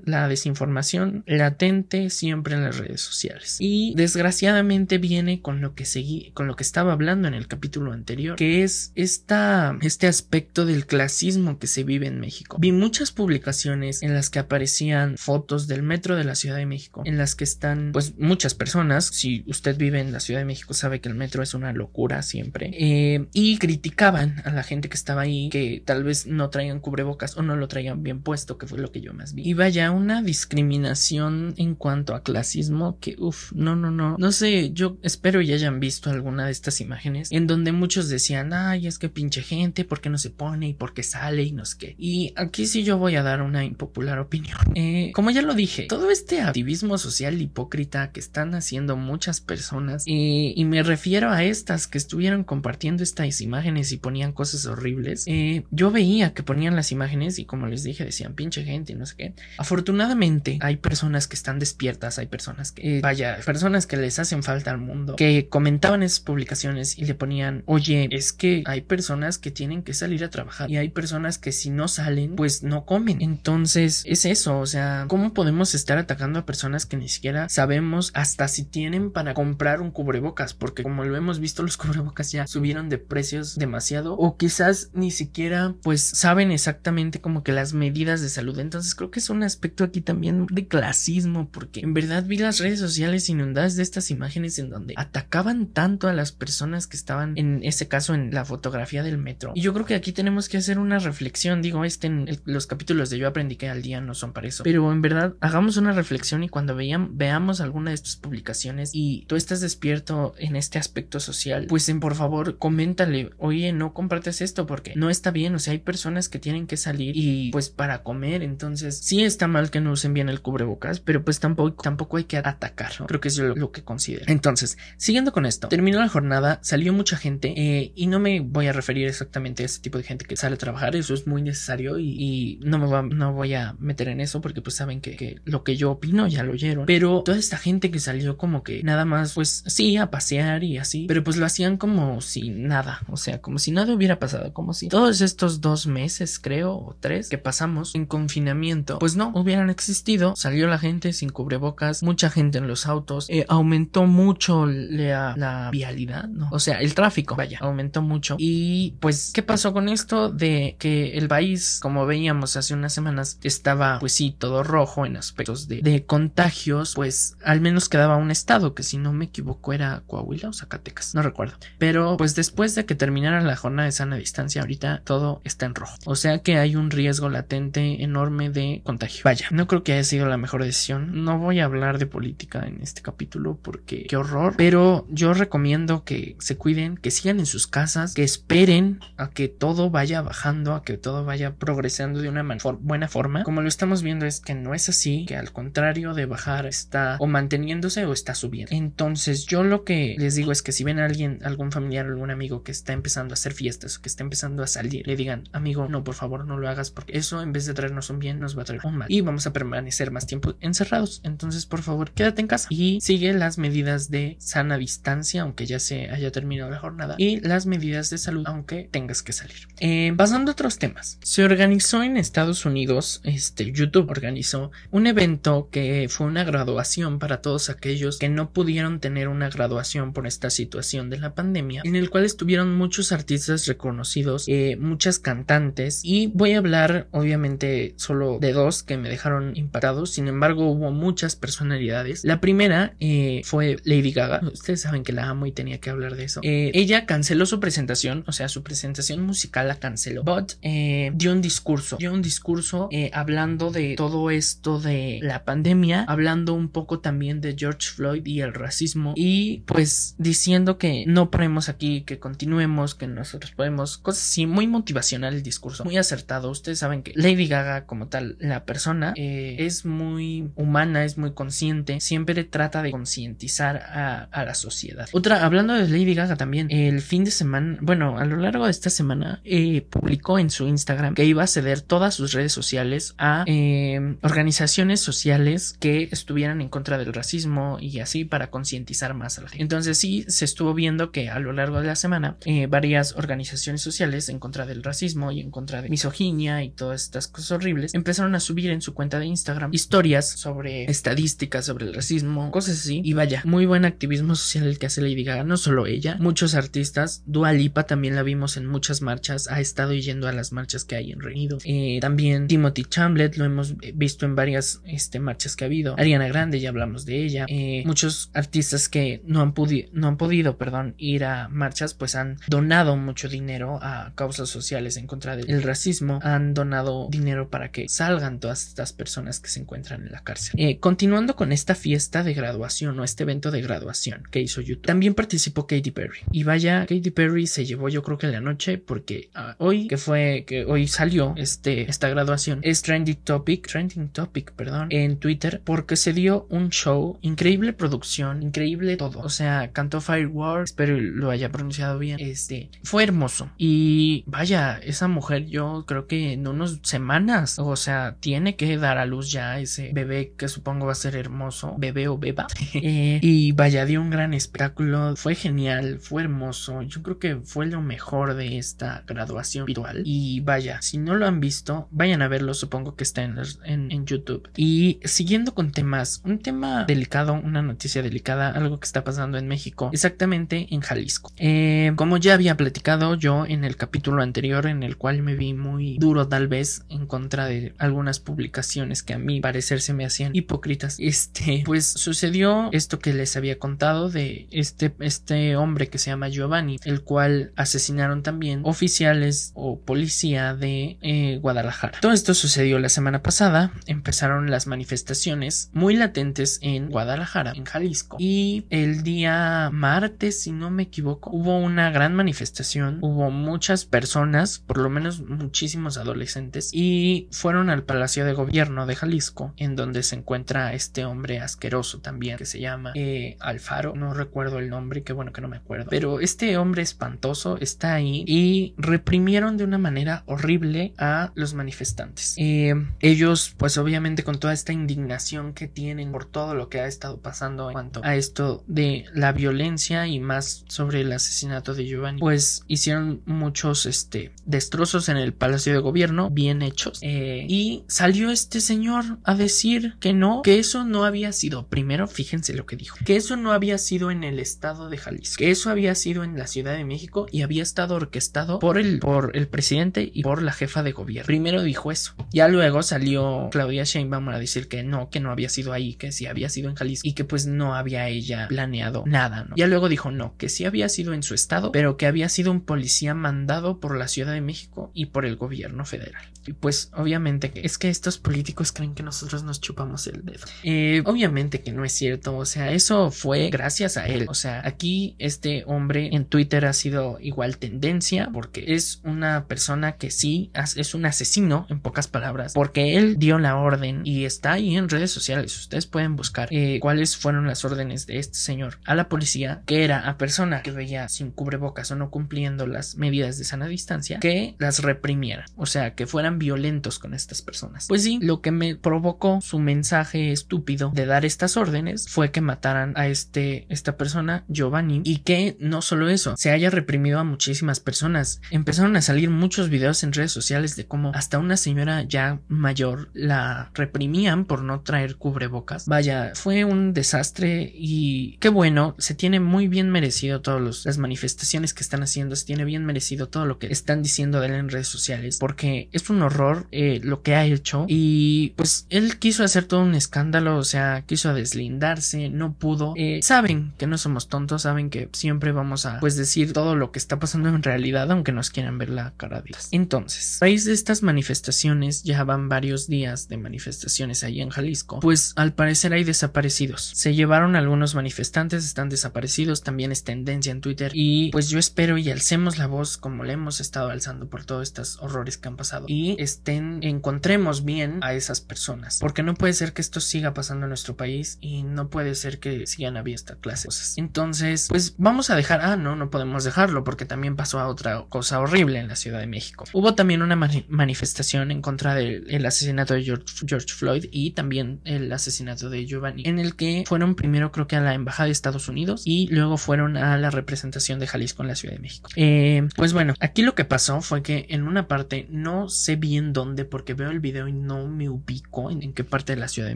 [0.05, 3.57] la desinformación latente siempre en las redes sociales.
[3.59, 7.91] Y desgraciadamente viene con lo que seguí, con lo que estaba hablando en el capítulo
[7.91, 12.57] anterior, que es esta, este aspecto del clasismo que se vive en México.
[12.59, 17.01] Vi muchas publicaciones en las que aparecían fotos del metro de la Ciudad de México,
[17.05, 19.05] en las que están, pues, muchas personas.
[19.07, 22.21] Si usted vive en la Ciudad de México, sabe que el metro es una locura
[22.21, 22.71] siempre.
[22.73, 27.37] Eh, y criticaban a la gente que estaba ahí, que tal vez no traían cubrebocas
[27.37, 31.53] o no lo traían bien puesto, que fue lo que yo Y vaya, una discriminación
[31.57, 34.17] en cuanto a clasismo que, uff, no, no, no.
[34.17, 38.53] No sé, yo espero ya hayan visto alguna de estas imágenes en donde muchos decían,
[38.53, 41.51] ay, es que pinche gente, ¿por qué no se pone y por qué sale y
[41.51, 41.95] no sé qué?
[41.97, 44.57] Y aquí sí yo voy a dar una impopular opinión.
[44.75, 50.03] Eh, como ya lo dije, todo este activismo social hipócrita que están haciendo muchas personas,
[50.07, 55.25] eh, y me refiero a estas que estuvieron compartiendo estas imágenes y ponían cosas horribles,
[55.27, 59.05] eh, yo veía que ponían las imágenes y como les dije, decían pinche gente no
[59.05, 59.12] sé
[59.57, 64.71] Afortunadamente hay personas que están despiertas, hay personas que, vaya, personas que les hacen falta
[64.71, 69.51] al mundo, que comentaban esas publicaciones y le ponían, oye, es que hay personas que
[69.51, 73.21] tienen que salir a trabajar y hay personas que si no salen, pues no comen.
[73.21, 78.11] Entonces, es eso, o sea, ¿cómo podemos estar atacando a personas que ni siquiera sabemos
[78.13, 80.53] hasta si tienen para comprar un cubrebocas?
[80.53, 85.11] Porque como lo hemos visto, los cubrebocas ya subieron de precios demasiado o quizás ni
[85.11, 88.59] siquiera pues saben exactamente como que las medidas de salud.
[88.59, 92.59] Entonces, creo que es un aspecto aquí también de clasismo porque en verdad vi las
[92.59, 97.37] redes sociales inundadas de estas imágenes en donde atacaban tanto a las personas que estaban
[97.37, 99.51] en ese caso en la fotografía del metro.
[99.55, 101.61] Y yo creo que aquí tenemos que hacer una reflexión.
[101.61, 104.63] Digo, este en los capítulos de Yo aprendí que al día no son para eso.
[104.63, 109.25] Pero en verdad, hagamos una reflexión y cuando vean, veamos alguna de estas publicaciones y
[109.27, 114.39] tú estás despierto en este aspecto social, pues en por favor, coméntale, oye, no compartes
[114.41, 115.55] esto porque no está bien.
[115.55, 118.43] O sea, hay personas que tienen que salir y pues para comer.
[118.43, 122.25] Entonces, sí está mal que no usen bien el cubrebocas, pero pues tampoco, tampoco hay
[122.25, 122.91] que atacar.
[123.07, 124.25] Creo que es lo, que considero.
[124.27, 128.67] Entonces, siguiendo con esto, terminó la jornada, salió mucha gente eh, y no me voy
[128.67, 131.41] a referir exactamente a ese tipo de gente que sale a trabajar, eso es muy
[131.41, 135.39] necesario y, no me va, no voy a meter en eso porque pues saben que,
[135.45, 138.83] lo que yo opino ya lo oyeron, pero toda esta gente que salió como que
[138.83, 143.01] nada más pues sí a pasear y así, pero pues lo hacían como si nada,
[143.09, 146.95] o sea, como si nada hubiera pasado, como si todos estos dos meses creo o
[146.99, 152.29] tres que pasamos en confinamiento pues no hubieran existido, salió la gente sin cubrebocas, mucha
[152.29, 156.49] gente en los autos, eh, aumentó mucho la vialidad, ¿no?
[156.51, 158.35] O sea, el tráfico, vaya, aumentó mucho.
[158.37, 160.29] Y pues, ¿qué pasó con esto?
[160.29, 165.17] De que el país, como veíamos hace unas semanas, estaba pues sí, todo rojo en
[165.17, 169.73] aspectos de, de contagios, pues al menos quedaba un estado, que si no me equivoco
[169.73, 171.55] era Coahuila o Zacatecas, no recuerdo.
[171.77, 175.75] Pero pues después de que terminara la jornada de sana distancia, ahorita todo está en
[175.75, 175.97] rojo.
[176.05, 179.21] O sea que hay un riesgo latente enorme de contagio.
[179.23, 181.23] Vaya, no creo que haya sido la mejor decisión.
[181.23, 184.55] No voy a hablar de política en este capítulo porque qué horror.
[184.57, 189.47] Pero yo recomiendo que se cuiden, que sigan en sus casas, que esperen a que
[189.47, 192.43] todo vaya bajando, a que todo vaya progresando de una
[192.79, 193.43] buena forma.
[193.43, 197.17] Como lo estamos viendo es que no es así, que al contrario de bajar está
[197.19, 198.75] o manteniéndose o está subiendo.
[198.75, 202.31] Entonces yo lo que les digo es que si ven a alguien, algún familiar algún
[202.31, 205.43] amigo que está empezando a hacer fiestas o que está empezando a salir, le digan,
[205.51, 208.39] amigo, no, por favor, no lo hagas porque eso en vez de traernos un bien
[208.39, 211.21] nos va a traer un mal y vamos a permanecer más tiempo encerrados.
[211.23, 215.79] Entonces, por favor, quédate en casa y sigue las medidas de sana distancia, aunque ya
[215.79, 219.67] se haya terminado la jornada, y las medidas de salud, aunque tengas que salir.
[219.79, 225.69] Eh, pasando a otros temas, se organizó en Estados Unidos, este YouTube organizó un evento
[225.71, 230.49] que fue una graduación para todos aquellos que no pudieron tener una graduación por esta
[230.49, 236.27] situación de la pandemia, en el cual estuvieron muchos artistas reconocidos, eh, muchas cantantes, y
[236.27, 241.35] voy a hablar obviamente solo de dos que me dejaron impactados, sin embargo hubo muchas
[241.35, 242.23] personalidades.
[242.23, 246.15] La primera eh, fue Lady Gaga, ustedes saben que la amo y tenía que hablar
[246.15, 246.41] de eso.
[246.43, 251.41] Eh, ella canceló su presentación, o sea, su presentación musical la canceló, but dio un
[251.41, 257.41] discurso, dio un discurso hablando de todo esto de la pandemia, hablando un poco también
[257.41, 262.95] de George Floyd y el racismo y pues diciendo que no paremos aquí, que continuemos,
[262.95, 266.49] que nosotros podemos, cosas así, muy motivacional el discurso, muy acertado.
[266.49, 271.33] Ustedes saben que Lady Gaga como tal, la persona eh, es muy humana, es muy
[271.33, 275.07] consciente, siempre trata de concientizar a, la sociedad.
[275.13, 278.71] Otra, hablando de Lady Gaga también, el fin de semana, bueno, a lo largo de
[278.71, 283.15] esta semana eh, publicó en su Instagram que iba a ceder todas sus redes sociales
[283.17, 289.37] a eh, organizaciones sociales que estuvieran en contra del racismo y así para concientizar más
[289.39, 289.63] a la gente.
[289.63, 294.29] Entonces sí se estuvo viendo que a lo largo de la semana varias organizaciones sociales
[294.29, 298.22] en contra del racismo y en contra de misoginia y todas estas cosas horribles empezaron
[298.35, 303.01] a subir en su cuenta de Instagram historias sobre estadísticas sobre el racismo, cosas así.
[303.03, 306.55] Y vaya, muy buen activismo social el que hace Lady Gaga, no solo ella, muchos
[306.55, 307.23] artistas.
[307.25, 310.95] Dua Lipa también la vimos en muchas marchas, ha estado yendo a las marchas que
[310.95, 315.65] hay en Reino eh, también Timothy Chamblet lo hemos visto en varias este, marchas que
[315.65, 315.95] ha habido.
[315.97, 317.45] Ariana Grande, ya hablamos de ella.
[317.47, 319.53] Eh, muchos artistas que no han,
[319.91, 324.97] no han podido perdón, ir a marchas, pues han donado mucho dinero a causas sociales
[324.97, 326.19] en contra del racismo.
[326.23, 330.53] Han donado dinero para que salgan todas estas personas que se encuentran en la cárcel.
[330.57, 334.85] Eh, continuando con esta fiesta de graduación o este evento de graduación que hizo YouTube,
[334.85, 336.19] también participó Katy Perry.
[336.31, 339.97] Y vaya, Katy Perry se llevó yo creo que la noche porque ah, hoy, que
[339.97, 345.61] fue, que hoy salió este, esta graduación, es trending topic, trending topic, perdón, en Twitter
[345.63, 349.19] porque se dio un show, increíble producción, increíble todo.
[349.19, 352.19] O sea, cantó Fireworks, espero lo haya pronunciado bien.
[352.19, 353.49] Este, fue hermoso.
[353.57, 358.97] Y vaya, esa mujer yo creo que en unas semanas, o sea, tiene que dar
[358.97, 362.47] a luz ya ese bebé que supongo va a ser hermoso, bebé o beba.
[362.85, 366.81] Eh, y vaya, dio un gran espectáculo, fue genial, fue hermoso.
[366.81, 370.01] Yo creo que fue lo mejor de esta graduación virtual.
[370.05, 374.05] Y vaya, si no lo han visto, vayan a verlo, supongo que está en, en
[374.05, 374.49] YouTube.
[374.55, 379.47] Y siguiendo con temas, un tema delicado, una noticia delicada, algo que está pasando en
[379.47, 381.31] México, exactamente en Jalisco.
[381.37, 385.53] Eh, como ya había platicado yo en el capítulo anterior, en el cual me vi
[385.53, 390.05] muy duro tal vez en contra de algunas publicaciones que a mí parecer se me
[390.05, 395.97] hacían hipócritas, este, pues sucedió esto que les había contado de este, este hombre que
[395.97, 401.99] se llama Giovanni, el cual asesinaron también oficiales o policía de eh, Guadalajara.
[402.01, 408.17] Todo esto sucedió la semana pasada, empezaron las manifestaciones muy latentes en Guadalajara, en Jalisco,
[408.19, 414.59] y el día martes, si no me equivoco, hubo una gran manifestación, hubo muchas personas,
[414.59, 420.03] por lo menos muchísimos adolescentes, y fueron al Palacio de Gobierno de Jalisco, en donde
[420.03, 425.03] se encuentra este hombre asqueroso también, que se llama eh, Alfaro, no recuerdo el nombre,
[425.03, 429.63] qué bueno que no me acuerdo, pero este hombre espantoso está ahí y reprimieron de
[429.63, 432.35] una manera horrible a los manifestantes.
[432.37, 436.87] Eh, ellos, pues obviamente con toda esta indignación que tienen por todo lo que ha
[436.87, 441.85] estado pasando en cuanto a esto de la violencia y más sobre el asesinato de
[441.85, 447.62] Giovanni, pues hicieron muchos este, destrozos en el Palacio de Gobierno, bien hechos, eh, y
[447.87, 452.65] salió este señor a decir que no, que eso no había sido, primero fíjense lo
[452.65, 455.95] que dijo, que eso no había sido en el estado de Jalisco, que eso había
[455.95, 460.09] sido en la Ciudad de México y había estado orquestado por el, por el presidente
[460.13, 461.27] y por la jefa de gobierno.
[461.27, 465.49] Primero dijo eso, ya luego salió Claudia Sheinbaum a decir que no, que no había
[465.49, 469.03] sido ahí, que sí había sido en Jalisco y que pues no había ella planeado
[469.05, 469.55] nada, ¿no?
[469.55, 472.51] Ya luego dijo no, que sí había sido en su estado, pero que había sido
[472.51, 476.23] un policía mandado por la Ciudad de México y por el gobierno federal.
[476.45, 480.45] Y pues obviamente es que estos políticos creen que nosotros nos chupamos el dedo.
[480.63, 484.25] Eh, obviamente que no es cierto, o sea, eso fue gracias a él.
[484.29, 489.93] O sea, aquí este hombre en Twitter ha sido igual tendencia porque es una persona
[489.93, 494.53] que sí es un asesino, en pocas palabras, porque él dio la orden y está
[494.53, 495.57] ahí en redes sociales.
[495.57, 499.83] Ustedes pueden buscar eh, cuáles fueron las órdenes de este señor a la policía, que
[499.83, 504.19] era a persona que veía sin cubrebocas o no cumpliendo las medidas de sana distancia,
[504.19, 507.87] que las reprimiera, o sea, que fueran violentos con estas personas.
[507.87, 512.41] Pues sí, lo que me provocó su mensaje estúpido de dar estas órdenes fue que
[512.41, 517.23] mataran a este esta persona Giovanni y que no solo eso, se haya reprimido a
[517.23, 518.41] muchísimas personas.
[518.51, 523.09] Empezaron a salir muchos videos en redes sociales de cómo hasta una señora ya mayor
[523.13, 525.87] la reprimían por no traer cubrebocas.
[525.87, 531.73] Vaya, fue un desastre y qué bueno, se tiene muy bien merecido todas las manifestaciones
[531.73, 534.69] que están haciendo, se tiene bien merecido todo lo que están diciendo de él en
[534.69, 539.43] redes sociales porque es un horror eh, lo que ha hecho y pues él quiso
[539.43, 542.93] hacer todo un escándalo, o sea, quiso deslindarse, no pudo.
[542.95, 546.91] Eh, saben que no somos tontos, saben que siempre vamos a pues decir todo lo
[546.91, 550.65] que está pasando en realidad, aunque nos quieran ver la cara de Entonces, a raíz
[550.65, 555.93] de estas manifestaciones, ya van varios días de manifestaciones ahí en Jalisco, pues al parecer
[555.93, 556.91] hay desaparecidos.
[556.93, 561.97] Se llevaron algunos manifestantes, están desaparecidos, también es tendencia en Twitter y pues yo espero
[561.97, 565.57] y alcemos la voz como le hemos estado alzando por todos estos horrores que han
[565.57, 566.83] pasado y estén,
[567.23, 570.97] encontremos bien a esas personas, porque no puede ser que esto siga pasando en nuestro
[570.97, 573.97] país y no puede ser que sigan habiendo esta clase de cosas.
[573.97, 578.03] Entonces, pues vamos a dejar, ah, no, no podemos dejarlo porque también pasó a otra
[578.09, 579.63] cosa horrible en la Ciudad de México.
[579.71, 585.69] Hubo también una manifestación en contra del asesinato de George, Floyd y también el asesinato
[585.69, 589.03] de Giovanni, en el que fueron primero creo que a la Embajada de Estados Unidos
[589.05, 592.09] y luego fueron a la representación de Jalisco en la Ciudad de México.
[592.17, 596.33] Eh, pues bueno, aquí lo que pasó fue que en una parte no sé bien
[596.33, 599.69] dónde porque veo el video y no me ubico en, qué parte de la Ciudad
[599.69, 599.75] de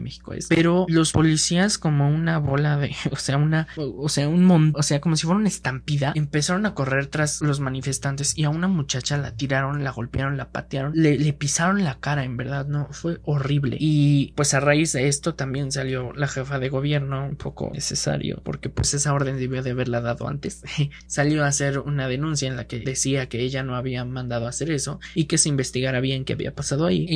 [0.00, 4.44] México es, pero los policías como una bola de, o sea, una, o sea, un
[4.44, 8.44] mon, o sea, como si fuera una estampida, empezaron a correr tras los manifestantes y
[8.44, 12.66] a una muchacha la tiraron, la golpearon, la patearon, le, pisaron la cara, en verdad,
[12.66, 13.76] no, fue horrible.
[13.80, 18.40] Y pues a raíz de esto también salió la jefa de gobierno, un poco necesario,
[18.44, 20.62] porque pues esa orden debió de haberla dado antes.
[21.06, 24.70] salió a hacer una denuncia en la que decía que ella no había mandado hacer
[24.70, 27.06] eso y que se investigara bien qué había pasado ahí.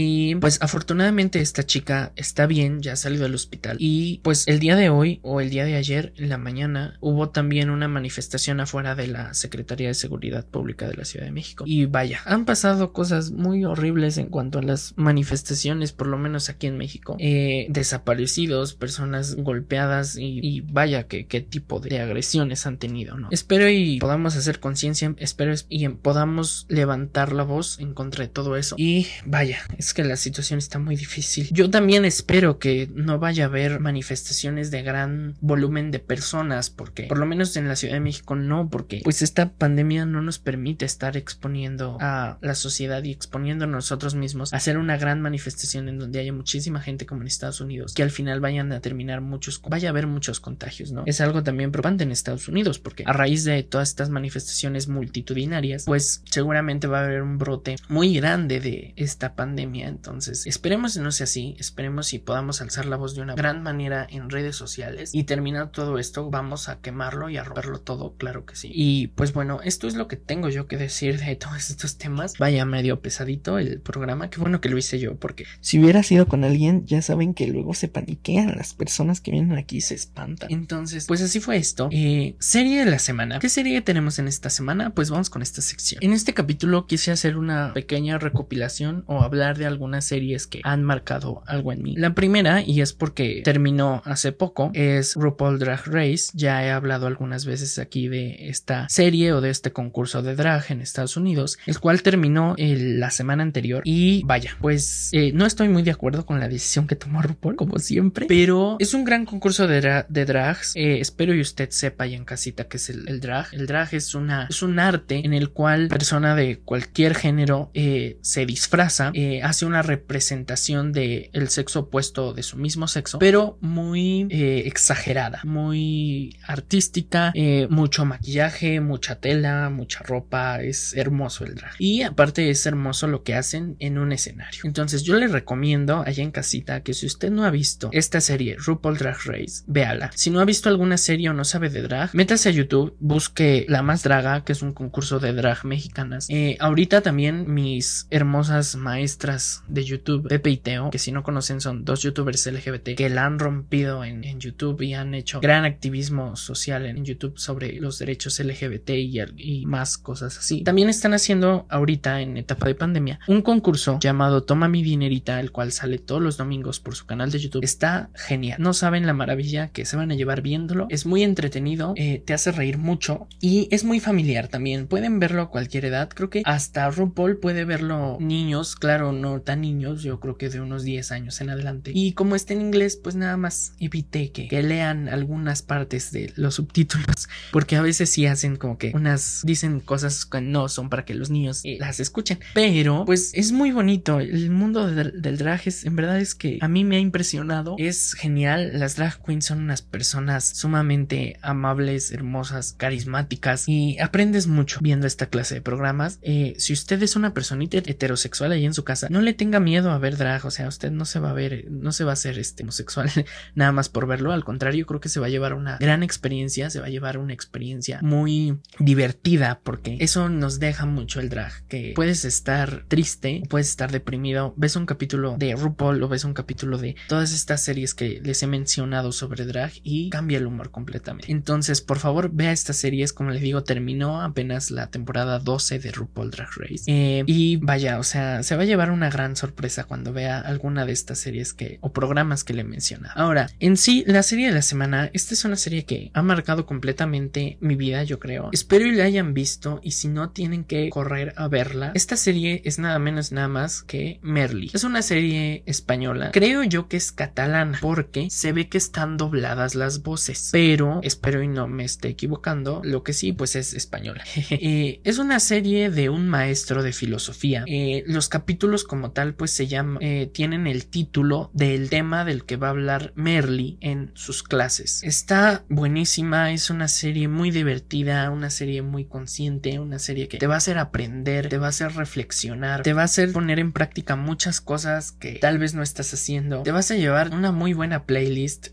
[0.40, 3.76] Pues afortunadamente esta chica está bien, ya salió del hospital.
[3.80, 7.30] Y pues el día de hoy o el día de ayer, en la mañana, hubo
[7.30, 11.64] también una manifestación afuera de la Secretaría de Seguridad Pública de la Ciudad de México.
[11.66, 16.48] Y vaya, han pasado cosas muy horribles en cuanto a las manifestaciones, por lo menos
[16.48, 17.16] aquí en México.
[17.18, 23.28] Eh, desaparecidos, personas golpeadas y, vaya que qué tipo de agresiones han tenido, ¿no?
[23.30, 28.56] Espero y podamos hacer conciencia, espero y podamos levantar la voz en contra de todo
[28.56, 28.76] eso.
[28.78, 31.48] Y vaya, es que la situación está muy difícil.
[31.50, 37.04] Yo también espero que no vaya a haber manifestaciones de gran volumen de personas, porque
[37.04, 40.38] por lo menos en la Ciudad de México no, porque pues esta pandemia no nos
[40.38, 45.20] permite estar exponiendo a la sociedad y exponiendo a nosotros mismos a hacer una gran
[45.20, 48.80] manifestación en donde haya muchísima gente como en Estados Unidos, que al final vayan a
[48.80, 51.04] terminar muchos, vaya a haber muchos contagios, ¿no?
[51.06, 55.84] Es algo también preocupante en Estados Unidos, porque a raíz de todas estas manifestaciones multitudinarias,
[55.84, 61.00] pues seguramente va a haber un brote muy grande de esta pandemia, entonces esperemos que
[61.00, 64.56] no sea así, esperemos y podamos alzar la voz de una gran manera en redes
[64.56, 68.70] sociales y terminar todo esto, vamos a quemarlo y a romperlo todo, claro que sí.
[68.72, 72.34] Y pues bueno, esto es lo que tengo yo que decir de todos estos temas.
[72.38, 76.26] Vaya medio pesadito el programa, qué bueno que lo hice yo, porque si hubiera sido
[76.26, 80.50] con alguien, ya saben que luego se paniquean las personas que vienen aquí se espantan.
[80.52, 81.88] Entonces, pues así fue esto.
[81.92, 83.38] Eh, serie de la semana.
[83.38, 84.90] ¿Qué serie tenemos en esta semana?
[84.90, 86.02] Pues vamos con esta sección.
[86.02, 90.82] En este capítulo quise hacer una pequeña recopilación o hablar de algunas series que han
[90.84, 91.94] marcado algo en mí.
[91.96, 96.30] La primera, y es porque terminó hace poco, es RuPaul Drag Race.
[96.34, 100.64] Ya he hablado algunas veces aquí de esta serie o de este concurso de drag
[100.70, 103.82] en Estados Unidos, el cual terminó la semana anterior.
[103.84, 107.56] Y vaya, pues eh, no estoy muy de acuerdo con la decisión que tomó RuPaul,
[107.56, 110.76] como siempre, pero es un gran concurso de, de drags.
[110.76, 113.46] Eh, espero y usted sepa ya en casita que es el, drag.
[113.52, 118.18] El drag es, una, es un arte en el cual persona de cualquier género eh,
[118.22, 124.26] se disfraza, hace una representación del el sexo opuesto de su mismo sexo, pero muy
[124.30, 131.74] exagerada, muy artística, eh, mucho maquillaje, mucha tela, mucha ropa, es hermoso el drag.
[131.78, 134.62] Y aparte es hermoso lo que hacen en un escenario.
[134.64, 138.56] Entonces yo le recomiendo allá en casita que si usted no ha visto esta serie
[138.58, 140.10] RuPaul Drag Race, véala.
[140.14, 143.66] Si no ha visto alguna serie o no sabe de drag, métase a YouTube, busque
[143.68, 146.26] La Más Draga, que es un concurso de drag mexicanas.
[146.28, 151.60] Eh, ahorita también mis hermosas maestras de YouTube, Pepe y Teo, que si no conocen
[151.60, 156.36] son dos youtubers LGBT que la han rompido en, YouTube y han hecho gran activismo
[156.36, 160.62] social en YouTube sobre los derechos LGBT y, y más cosas así.
[160.62, 165.52] También están haciendo ahorita en etapa de pandemia un concurso llamado Toma mi dinerita, el
[165.52, 167.64] cual sale todos los domingos por su canal de YouTube.
[167.64, 168.60] Está genial.
[168.60, 170.86] No saben la maravilla que se van a llevar viéndolo.
[170.90, 174.86] Es muy entretenido, eh, te hace reír mucho y es muy familiar también.
[174.86, 176.08] Pueden verlo a cualquier edad.
[176.08, 180.60] Creo que hasta RuPaul puede verlo niños, claro, no tan niños, yo creo que de
[180.60, 181.92] unos 10 años en adelante.
[181.94, 186.32] Y como está en inglés, pues nada más evite que, que lean algunas partes de
[186.36, 190.88] los subtítulos, porque a veces sí hacen como que unas dicen cosas que no son
[190.88, 192.40] para que los niños eh, las escuchen.
[192.54, 194.20] Pero pues es muy bonito.
[194.20, 197.76] El mundo del, del drag es, en verdad es que a mí me ha impresionado.
[197.78, 198.72] Es genial.
[198.74, 205.26] Las drag queens son unas personas sumamente amables, hermosas, carismáticas y aprendes mucho viendo esta
[205.26, 206.18] clase de programas.
[206.22, 209.90] Eh, si usted es una personita heterosexual ahí en su casa, no le tenga miedo
[209.90, 210.44] a ver drag.
[210.46, 213.10] O sea, usted no se va a ver, no se va a hacer este homosexual
[213.54, 214.32] nada más por verlo.
[214.32, 217.18] Al contrario, creo que se va a llevar una gran experiencia, se va a llevar
[217.18, 221.52] una experiencia muy divertida porque eso nos deja mucho el drag.
[221.68, 226.34] Que puedes estar triste, puedes estar deprimido, ves un capítulo de RuPaul o ves un
[226.34, 230.70] capítulo de todas estas series que les he mencionado sobre drag y cambia el humor
[230.70, 231.30] completamente.
[231.30, 233.12] Entonces, por favor, vea estas series.
[233.12, 236.84] Como les digo, terminó apenas la temporada 12 de RuPaul Drag Race.
[236.86, 240.86] Eh, y vaya, o sea, se va a llevar una gran sorpresa cuando vea alguna
[240.86, 243.12] de estas series que o programas que le menciona.
[243.14, 246.66] Ahora, en sí, la serie de la semana, esta es una serie que ha marcado
[246.66, 248.50] completamente mi vida, yo creo.
[248.52, 251.92] Espero y la hayan visto y si no tienen que correr a verla.
[251.94, 254.70] Esta serie es nada menos nada más que Merly.
[254.72, 256.30] Es una serie española.
[256.32, 261.42] Creo yo que es catalana porque se ve que están dobladas las voces, pero espero
[261.42, 262.80] y no me esté equivocando.
[262.84, 264.24] Lo que sí, pues es española.
[264.64, 267.64] Eh, es una serie de un maestro de filosofía.
[267.66, 272.44] Eh, los capítulos como tal, pues se llaman, eh, tienen el título del tema del
[272.44, 275.02] que va a hablar Merly en sus clases.
[275.02, 280.46] Está buenísima, es una serie muy divertida, una serie muy consciente, una serie que te
[280.46, 283.72] va a hacer aprender, te va a hacer reflexionar, te va a hacer poner en
[283.72, 286.62] práctica muchas cosas que tal vez no estás haciendo.
[286.62, 288.68] Te vas a llevar una muy buena playlist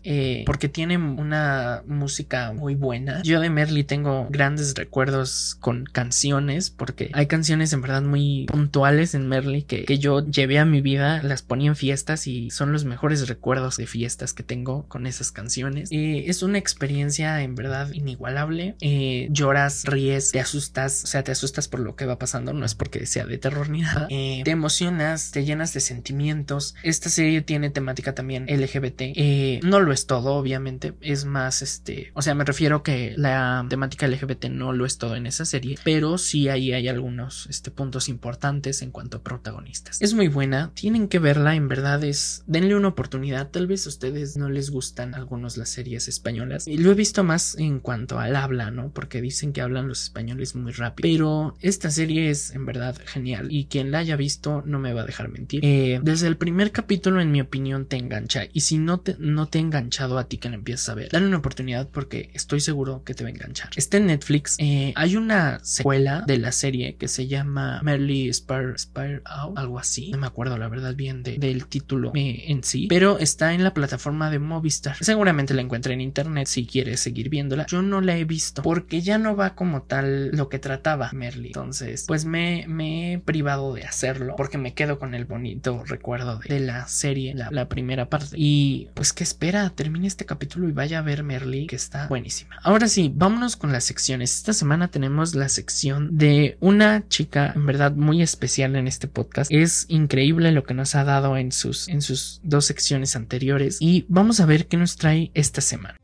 [0.46, 3.22] porque tiene una música muy buena.
[3.22, 9.14] Yo de Merly tengo grandes recuerdos con canciones porque hay canciones en verdad muy puntuales
[9.14, 12.72] en Merly que, que yo llevé a mi vida, las ponía en fiestas y son
[12.72, 15.90] los mejores recuerdos de fiestas que tengo con esas canciones.
[15.92, 18.76] Eh, es una experiencia en verdad inigualable.
[18.80, 22.64] Eh, lloras, ríes, te asustas, o sea, te asustas por lo que va pasando, no
[22.64, 24.06] es porque sea de terror ni nada.
[24.10, 26.74] Eh, te emocionas, te llenas de sentimientos.
[26.82, 29.62] Esta serie tiene temática también LGBT.
[29.62, 34.06] no lo es todo, obviamente, es más este, o sea, me refiero que la temática
[34.06, 38.08] LGBT no lo es todo en esa serie, pero sí ahí hay algunos este, puntos
[38.08, 40.00] importantes en cuanto a protagonistas.
[40.14, 44.36] Muy buena, tienen que verla, en verdad es, denle una oportunidad, tal vez a ustedes
[44.36, 48.36] no les gustan algunos las series españolas, y lo he visto más en cuanto al
[48.36, 48.90] habla, ¿no?
[48.92, 53.48] Porque dicen que hablan los españoles muy rápido, pero esta serie es en verdad genial
[53.50, 55.60] y quien la haya visto no me va a dejar mentir.
[55.64, 59.46] Eh, desde el primer capítulo, en mi opinión, te engancha y si no te, no
[59.46, 62.60] te ha enganchado a ti que la empiezas a ver, dale una oportunidad porque estoy
[62.60, 63.70] seguro que te va a enganchar.
[63.76, 68.78] Está en Netflix, eh, hay una secuela de la serie que se llama Merely Spire,
[68.78, 72.86] Spire Out, algo así, no me acuerdo la verdad bien del título eh, en sí,
[72.88, 74.96] pero está en la plataforma de Movistar.
[75.00, 77.66] Seguramente la encuentra en internet si quieres seguir viéndola.
[77.66, 81.48] Yo no la he visto porque ya no va como tal lo que trataba Merly.
[81.48, 82.66] Entonces, pues me,
[83.12, 87.50] he privado de hacerlo porque me quedo con el bonito recuerdo de, la serie, la,
[87.50, 88.36] la primera parte.
[88.36, 89.70] Y pues, ¿qué espera?
[89.70, 92.56] Termine este capítulo y vaya a ver Merly, que está buenísima.
[92.62, 94.36] Ahora sí, vámonos con las secciones.
[94.36, 99.50] Esta semana tenemos la sección de una chica en verdad muy especial en este podcast.
[99.52, 104.06] Es increíble lo que nos ha dado en sus, en sus dos secciones anteriores y
[104.08, 105.99] vamos a ver qué nos trae esta semana.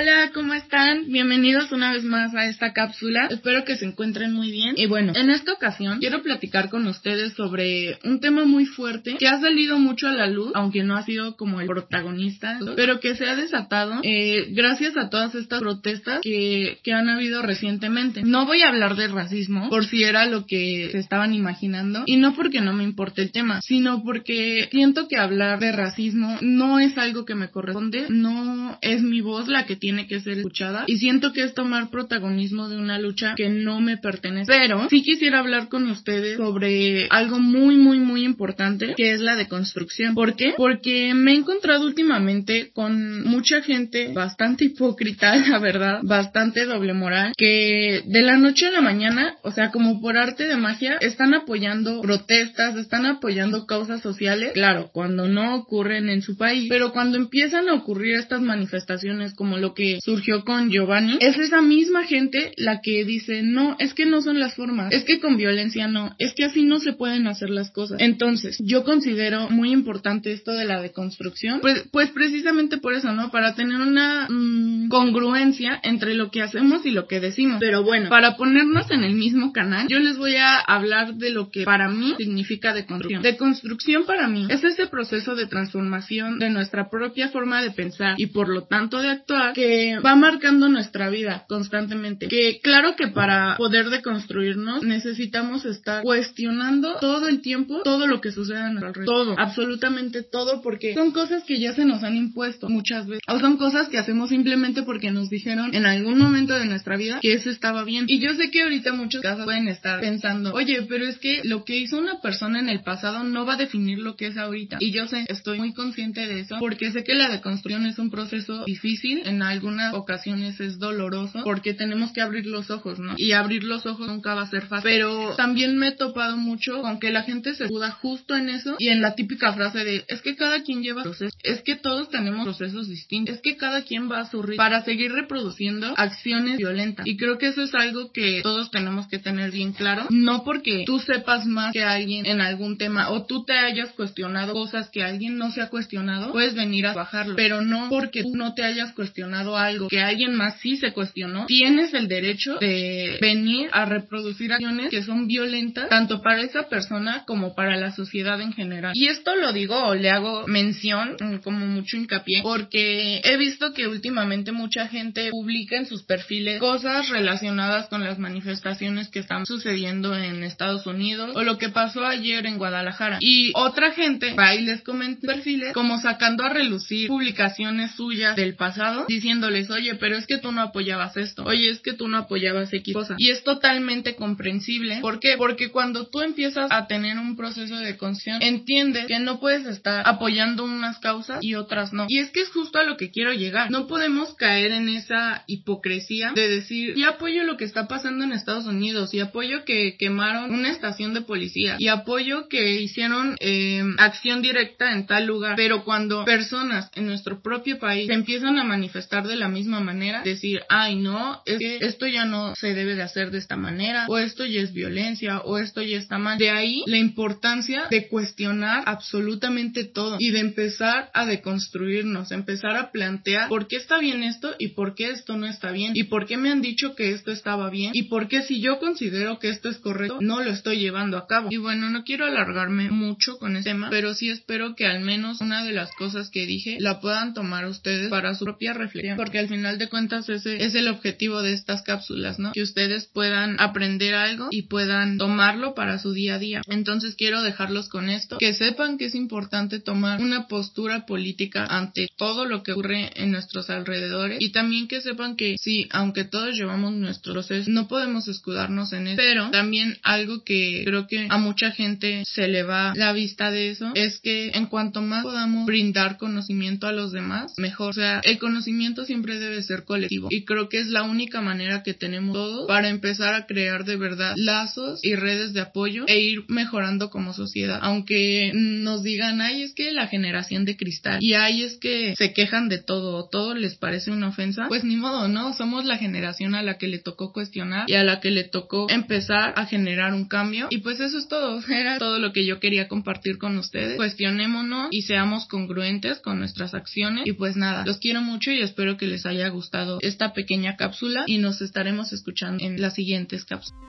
[0.00, 1.08] Hola, ¿cómo están?
[1.08, 3.26] Bienvenidos una vez más a esta cápsula.
[3.26, 4.72] Espero que se encuentren muy bien.
[4.78, 9.28] Y bueno, en esta ocasión quiero platicar con ustedes sobre un tema muy fuerte que
[9.28, 13.14] ha salido mucho a la luz, aunque no ha sido como el protagonista, pero que
[13.14, 18.22] se ha desatado eh, gracias a todas estas protestas que, que han habido recientemente.
[18.22, 22.16] No voy a hablar de racismo por si era lo que se estaban imaginando y
[22.16, 26.78] no porque no me importe el tema, sino porque siento que hablar de racismo no
[26.78, 30.84] es algo que me corresponde, no es mi voz la que tiene que ser escuchada
[30.86, 34.50] y siento que es tomar protagonismo de una lucha que no me pertenece.
[34.50, 39.36] Pero sí quisiera hablar con ustedes sobre algo muy, muy, muy importante que es la
[39.36, 40.14] deconstrucción.
[40.14, 40.54] ¿Por qué?
[40.56, 47.32] Porque me he encontrado últimamente con mucha gente bastante hipócrita, la verdad, bastante doble moral,
[47.36, 51.34] que de la noche a la mañana, o sea, como por arte de magia, están
[51.34, 57.16] apoyando protestas, están apoyando causas sociales, claro, cuando no ocurren en su país, pero cuando
[57.16, 62.52] empiezan a ocurrir estas manifestaciones como lo que surgió con Giovanni, es esa misma gente
[62.56, 66.14] la que dice, no, es que no son las formas, es que con violencia no,
[66.18, 68.00] es que así no se pueden hacer las cosas.
[68.00, 73.30] Entonces, yo considero muy importante esto de la deconstrucción, pues, pues precisamente por eso, ¿no?
[73.30, 77.58] Para tener una mm, congruencia entre lo que hacemos y lo que decimos.
[77.60, 81.50] Pero bueno, para ponernos en el mismo canal, yo les voy a hablar de lo
[81.50, 83.22] que para mí significa deconstrucción.
[83.22, 88.26] Deconstrucción para mí es ese proceso de transformación de nuestra propia forma de pensar y
[88.26, 89.69] por lo tanto de actuar que
[90.04, 92.28] va marcando nuestra vida constantemente.
[92.28, 98.32] Que claro que para poder deconstruirnos necesitamos estar cuestionando todo el tiempo todo lo que
[98.32, 99.26] sucede en nuestro alrededor.
[99.26, 103.22] Todo, absolutamente todo, porque son cosas que ya se nos han impuesto muchas veces.
[103.28, 107.18] O son cosas que hacemos simplemente porque nos dijeron en algún momento de nuestra vida
[107.20, 108.04] que eso estaba bien.
[108.08, 111.64] Y yo sé que ahorita muchos casos pueden estar pensando, oye, pero es que lo
[111.64, 114.78] que hizo una persona en el pasado no va a definir lo que es ahorita.
[114.80, 118.10] Y yo sé, estoy muy consciente de eso, porque sé que la deconstrucción es un
[118.10, 123.14] proceso difícil, en algunas ocasiones es doloroso, porque tenemos que abrir los ojos, ¿no?
[123.16, 124.90] Y abrir los ojos nunca va a ser fácil.
[124.90, 128.76] Pero también me he topado mucho con que la gente se duda justo en eso
[128.78, 132.08] y en la típica frase de, es que cada quien lleva procesos, es que todos
[132.08, 136.56] tenemos procesos distintos, es que cada quien va a su ritmo para seguir reproduciendo acciones
[136.56, 137.06] violentas.
[137.06, 140.84] Y creo que eso es algo que todos tenemos que tener bien claro, no porque
[140.86, 145.02] tú sepas más que alguien en algún tema o tú te hayas cuestionado cosas que
[145.02, 148.62] alguien no se ha cuestionado, puedes venir a bajarlo, pero no porque tú no te
[148.62, 153.84] hayas cuestionado algo que alguien más sí se cuestionó, tienes el derecho de venir a
[153.84, 158.92] reproducir acciones que son violentas tanto para esa persona como para la sociedad en general.
[158.94, 163.88] Y esto lo digo le hago mención mm, como mucho hincapié porque he visto que
[163.88, 170.16] últimamente mucha gente publica en sus perfiles cosas relacionadas con las manifestaciones que están sucediendo
[170.16, 173.18] en Estados Unidos o lo que pasó ayer en Guadalajara.
[173.20, 178.54] Y otra gente va y les comenta perfiles como sacando a relucir publicaciones suyas del
[178.54, 179.06] pasado
[179.40, 182.72] diciéndoles, oye, pero es que tú no apoyabas esto, oye, es que tú no apoyabas
[182.72, 183.14] X cosa.
[183.18, 184.98] Y es totalmente comprensible.
[185.00, 185.36] ¿Por qué?
[185.36, 190.06] Porque cuando tú empiezas a tener un proceso de conciencia, entiendes que no puedes estar
[190.06, 192.06] apoyando unas causas y otras no.
[192.08, 193.70] Y es que es justo a lo que quiero llegar.
[193.70, 198.32] No podemos caer en esa hipocresía de decir, y apoyo lo que está pasando en
[198.32, 203.82] Estados Unidos, y apoyo que quemaron una estación de policía, y apoyo que hicieron eh,
[203.98, 205.54] acción directa en tal lugar.
[205.56, 210.22] Pero cuando personas en nuestro propio país se empiezan a manifestar de la misma manera,
[210.22, 214.06] decir, ay no, es que esto ya no se debe de hacer de esta manera,
[214.08, 216.38] o esto ya es violencia, o esto ya está mal.
[216.38, 222.90] De ahí la importancia de cuestionar absolutamente todo y de empezar a deconstruirnos, empezar a
[222.90, 226.26] plantear por qué está bien esto y por qué esto no está bien, y por
[226.26, 229.50] qué me han dicho que esto estaba bien, y por qué si yo considero que
[229.50, 231.48] esto es correcto, no lo estoy llevando a cabo.
[231.50, 235.40] Y bueno, no quiero alargarme mucho con este tema, pero sí espero que al menos
[235.40, 239.38] una de las cosas que dije la puedan tomar ustedes para su propia reflexión, porque
[239.38, 242.52] al final de cuentas ese es el objetivo de estas cápsulas, ¿no?
[242.52, 246.62] Que ustedes puedan aprender algo y puedan tomarlo para su día a día.
[246.68, 252.08] Entonces quiero dejarlos con esto, que sepan que es importante tomar una postura política ante
[252.16, 256.56] todo lo que ocurre en nuestros alrededores y también que sepan que sí, aunque todos
[256.56, 261.36] llevamos nuestro proceso, no podemos escudarnos en eso, pero también algo que creo que a
[261.36, 265.66] mucha gente se le va la vista de eso es que en cuanto más podamos
[265.66, 267.90] brindar conocimiento a los demás, mejor.
[267.90, 271.82] O sea, el conocimiento siempre debe ser colectivo y creo que es la única manera
[271.82, 276.20] que tenemos todos para empezar a crear de verdad lazos y redes de apoyo e
[276.20, 277.78] ir mejorando como sociedad.
[277.82, 282.32] Aunque nos digan, ay, es que la generación de cristal y ay, es que se
[282.32, 285.54] quejan de todo, todo les parece una ofensa, pues ni modo, ¿no?
[285.54, 288.88] Somos la generación a la que le tocó cuestionar y a la que le tocó
[288.90, 292.60] empezar a generar un cambio y pues eso es todo, era todo lo que yo
[292.60, 293.96] quería compartir con ustedes.
[293.96, 298.89] Cuestionémonos y seamos congruentes con nuestras acciones y pues nada, los quiero mucho y espero
[298.90, 303.44] espero que les haya gustado esta pequeña cápsula y nos estaremos escuchando en las siguientes
[303.44, 303.80] cápsulas.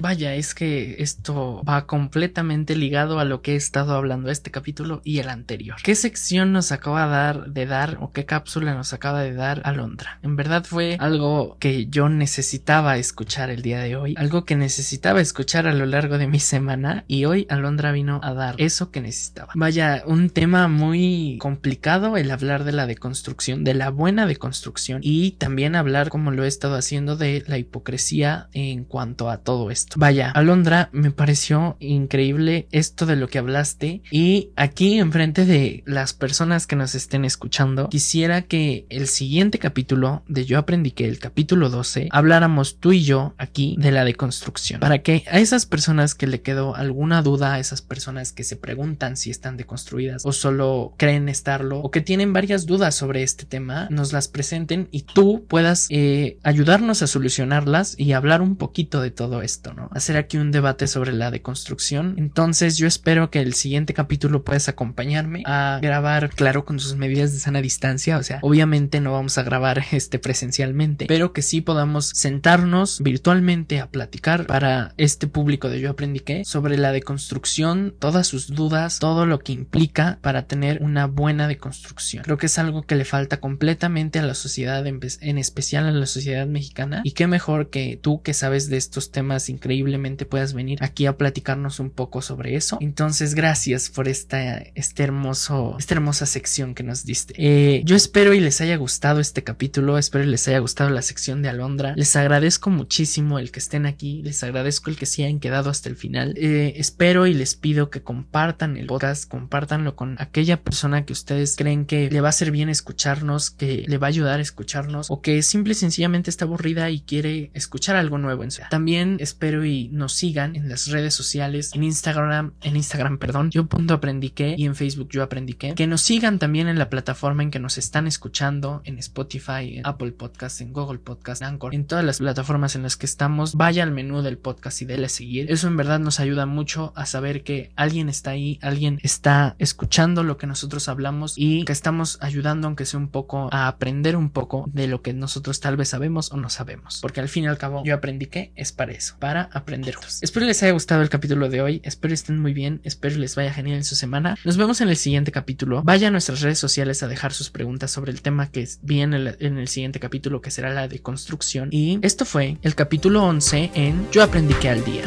[0.00, 5.02] Vaya, es que esto va completamente ligado a lo que he estado hablando este capítulo
[5.04, 5.76] y el anterior.
[5.82, 9.60] ¿Qué sección nos acaba de dar, de dar o qué cápsula nos acaba de dar
[9.64, 10.18] Alondra?
[10.22, 15.20] En verdad fue algo que yo necesitaba escuchar el día de hoy, algo que necesitaba
[15.20, 19.00] escuchar a lo largo de mi semana y hoy Alondra vino a dar eso que
[19.00, 19.52] necesitaba.
[19.54, 25.32] Vaya, un tema muy complicado el hablar de la deconstrucción, de la buena deconstrucción y
[25.32, 29.89] también hablar como lo he estado haciendo de la hipocresía en cuanto a todo esto.
[29.96, 34.02] Vaya, Alondra, me pareció increíble esto de lo que hablaste.
[34.10, 40.22] Y aquí enfrente de las personas que nos estén escuchando, quisiera que el siguiente capítulo
[40.28, 44.80] de Yo aprendí que el capítulo 12 habláramos tú y yo aquí de la deconstrucción,
[44.80, 48.56] para que a esas personas que le quedó alguna duda, a esas personas que se
[48.56, 53.44] preguntan si están deconstruidas o solo creen estarlo o que tienen varias dudas sobre este
[53.44, 59.00] tema, nos las presenten y tú puedas eh, ayudarnos a solucionarlas y hablar un poquito
[59.00, 59.79] de todo esto, ¿no?
[59.92, 62.14] Hacer aquí un debate sobre la deconstrucción.
[62.18, 67.32] Entonces yo espero que el siguiente capítulo puedas acompañarme a grabar, claro, con sus medidas
[67.32, 68.18] de sana distancia.
[68.18, 73.80] O sea, obviamente no vamos a grabar este presencialmente, pero que sí podamos sentarnos virtualmente
[73.80, 78.98] a platicar para este público de Yo Aprendí que sobre la deconstrucción, todas sus dudas,
[78.98, 82.24] todo lo que implica para tener una buena deconstrucción.
[82.24, 86.06] Creo que es algo que le falta completamente a la sociedad, en especial a la
[86.06, 87.00] sociedad mexicana.
[87.04, 91.06] Y qué mejor que tú que sabes de estos temas increíbles increíblemente puedas venir aquí
[91.06, 92.78] a platicarnos un poco sobre eso.
[92.80, 97.34] Entonces, gracias por esta, este hermoso, esta hermosa sección que nos diste.
[97.36, 101.02] Eh, yo espero y les haya gustado este capítulo, espero y les haya gustado la
[101.02, 101.94] sección de Alondra.
[101.96, 105.88] Les agradezco muchísimo el que estén aquí, les agradezco el que se hayan quedado hasta
[105.88, 106.34] el final.
[106.36, 111.54] Eh, espero y les pido que compartan el podcast, compartanlo con aquella persona que ustedes
[111.56, 115.06] creen que le va a ser bien escucharnos, que le va a ayudar a escucharnos
[115.10, 118.62] o que simple y sencillamente está aburrida y quiere escuchar algo nuevo en su.
[118.68, 123.66] También espero y nos sigan en las redes sociales, en Instagram, en Instagram, perdón, yo
[123.66, 126.88] punto aprendí que y en Facebook yo aprendí que, que nos sigan también en la
[126.88, 131.48] plataforma en que nos están escuchando, en Spotify, en Apple Podcast, en Google Podcast, en
[131.48, 134.84] Anchor, en todas las plataformas en las que estamos, vaya al menú del podcast y
[134.84, 135.50] déle seguir.
[135.50, 140.22] Eso en verdad nos ayuda mucho a saber que alguien está ahí, alguien está escuchando
[140.22, 144.30] lo que nosotros hablamos y que estamos ayudando aunque sea un poco a aprender un
[144.30, 146.98] poco de lo que nosotros tal vez sabemos o no sabemos.
[147.02, 149.96] Porque al fin y al cabo yo aprendí que es para eso, para aprender.
[150.20, 153.52] Espero les haya gustado el capítulo de hoy, espero estén muy bien, espero les vaya
[153.52, 154.36] genial en su semana.
[154.44, 155.82] Nos vemos en el siguiente capítulo.
[155.82, 159.58] Vaya a nuestras redes sociales a dejar sus preguntas sobre el tema que viene en
[159.58, 161.68] el siguiente capítulo que será la de construcción.
[161.72, 165.04] Y esto fue el capítulo 11 en Yo aprendí que al día.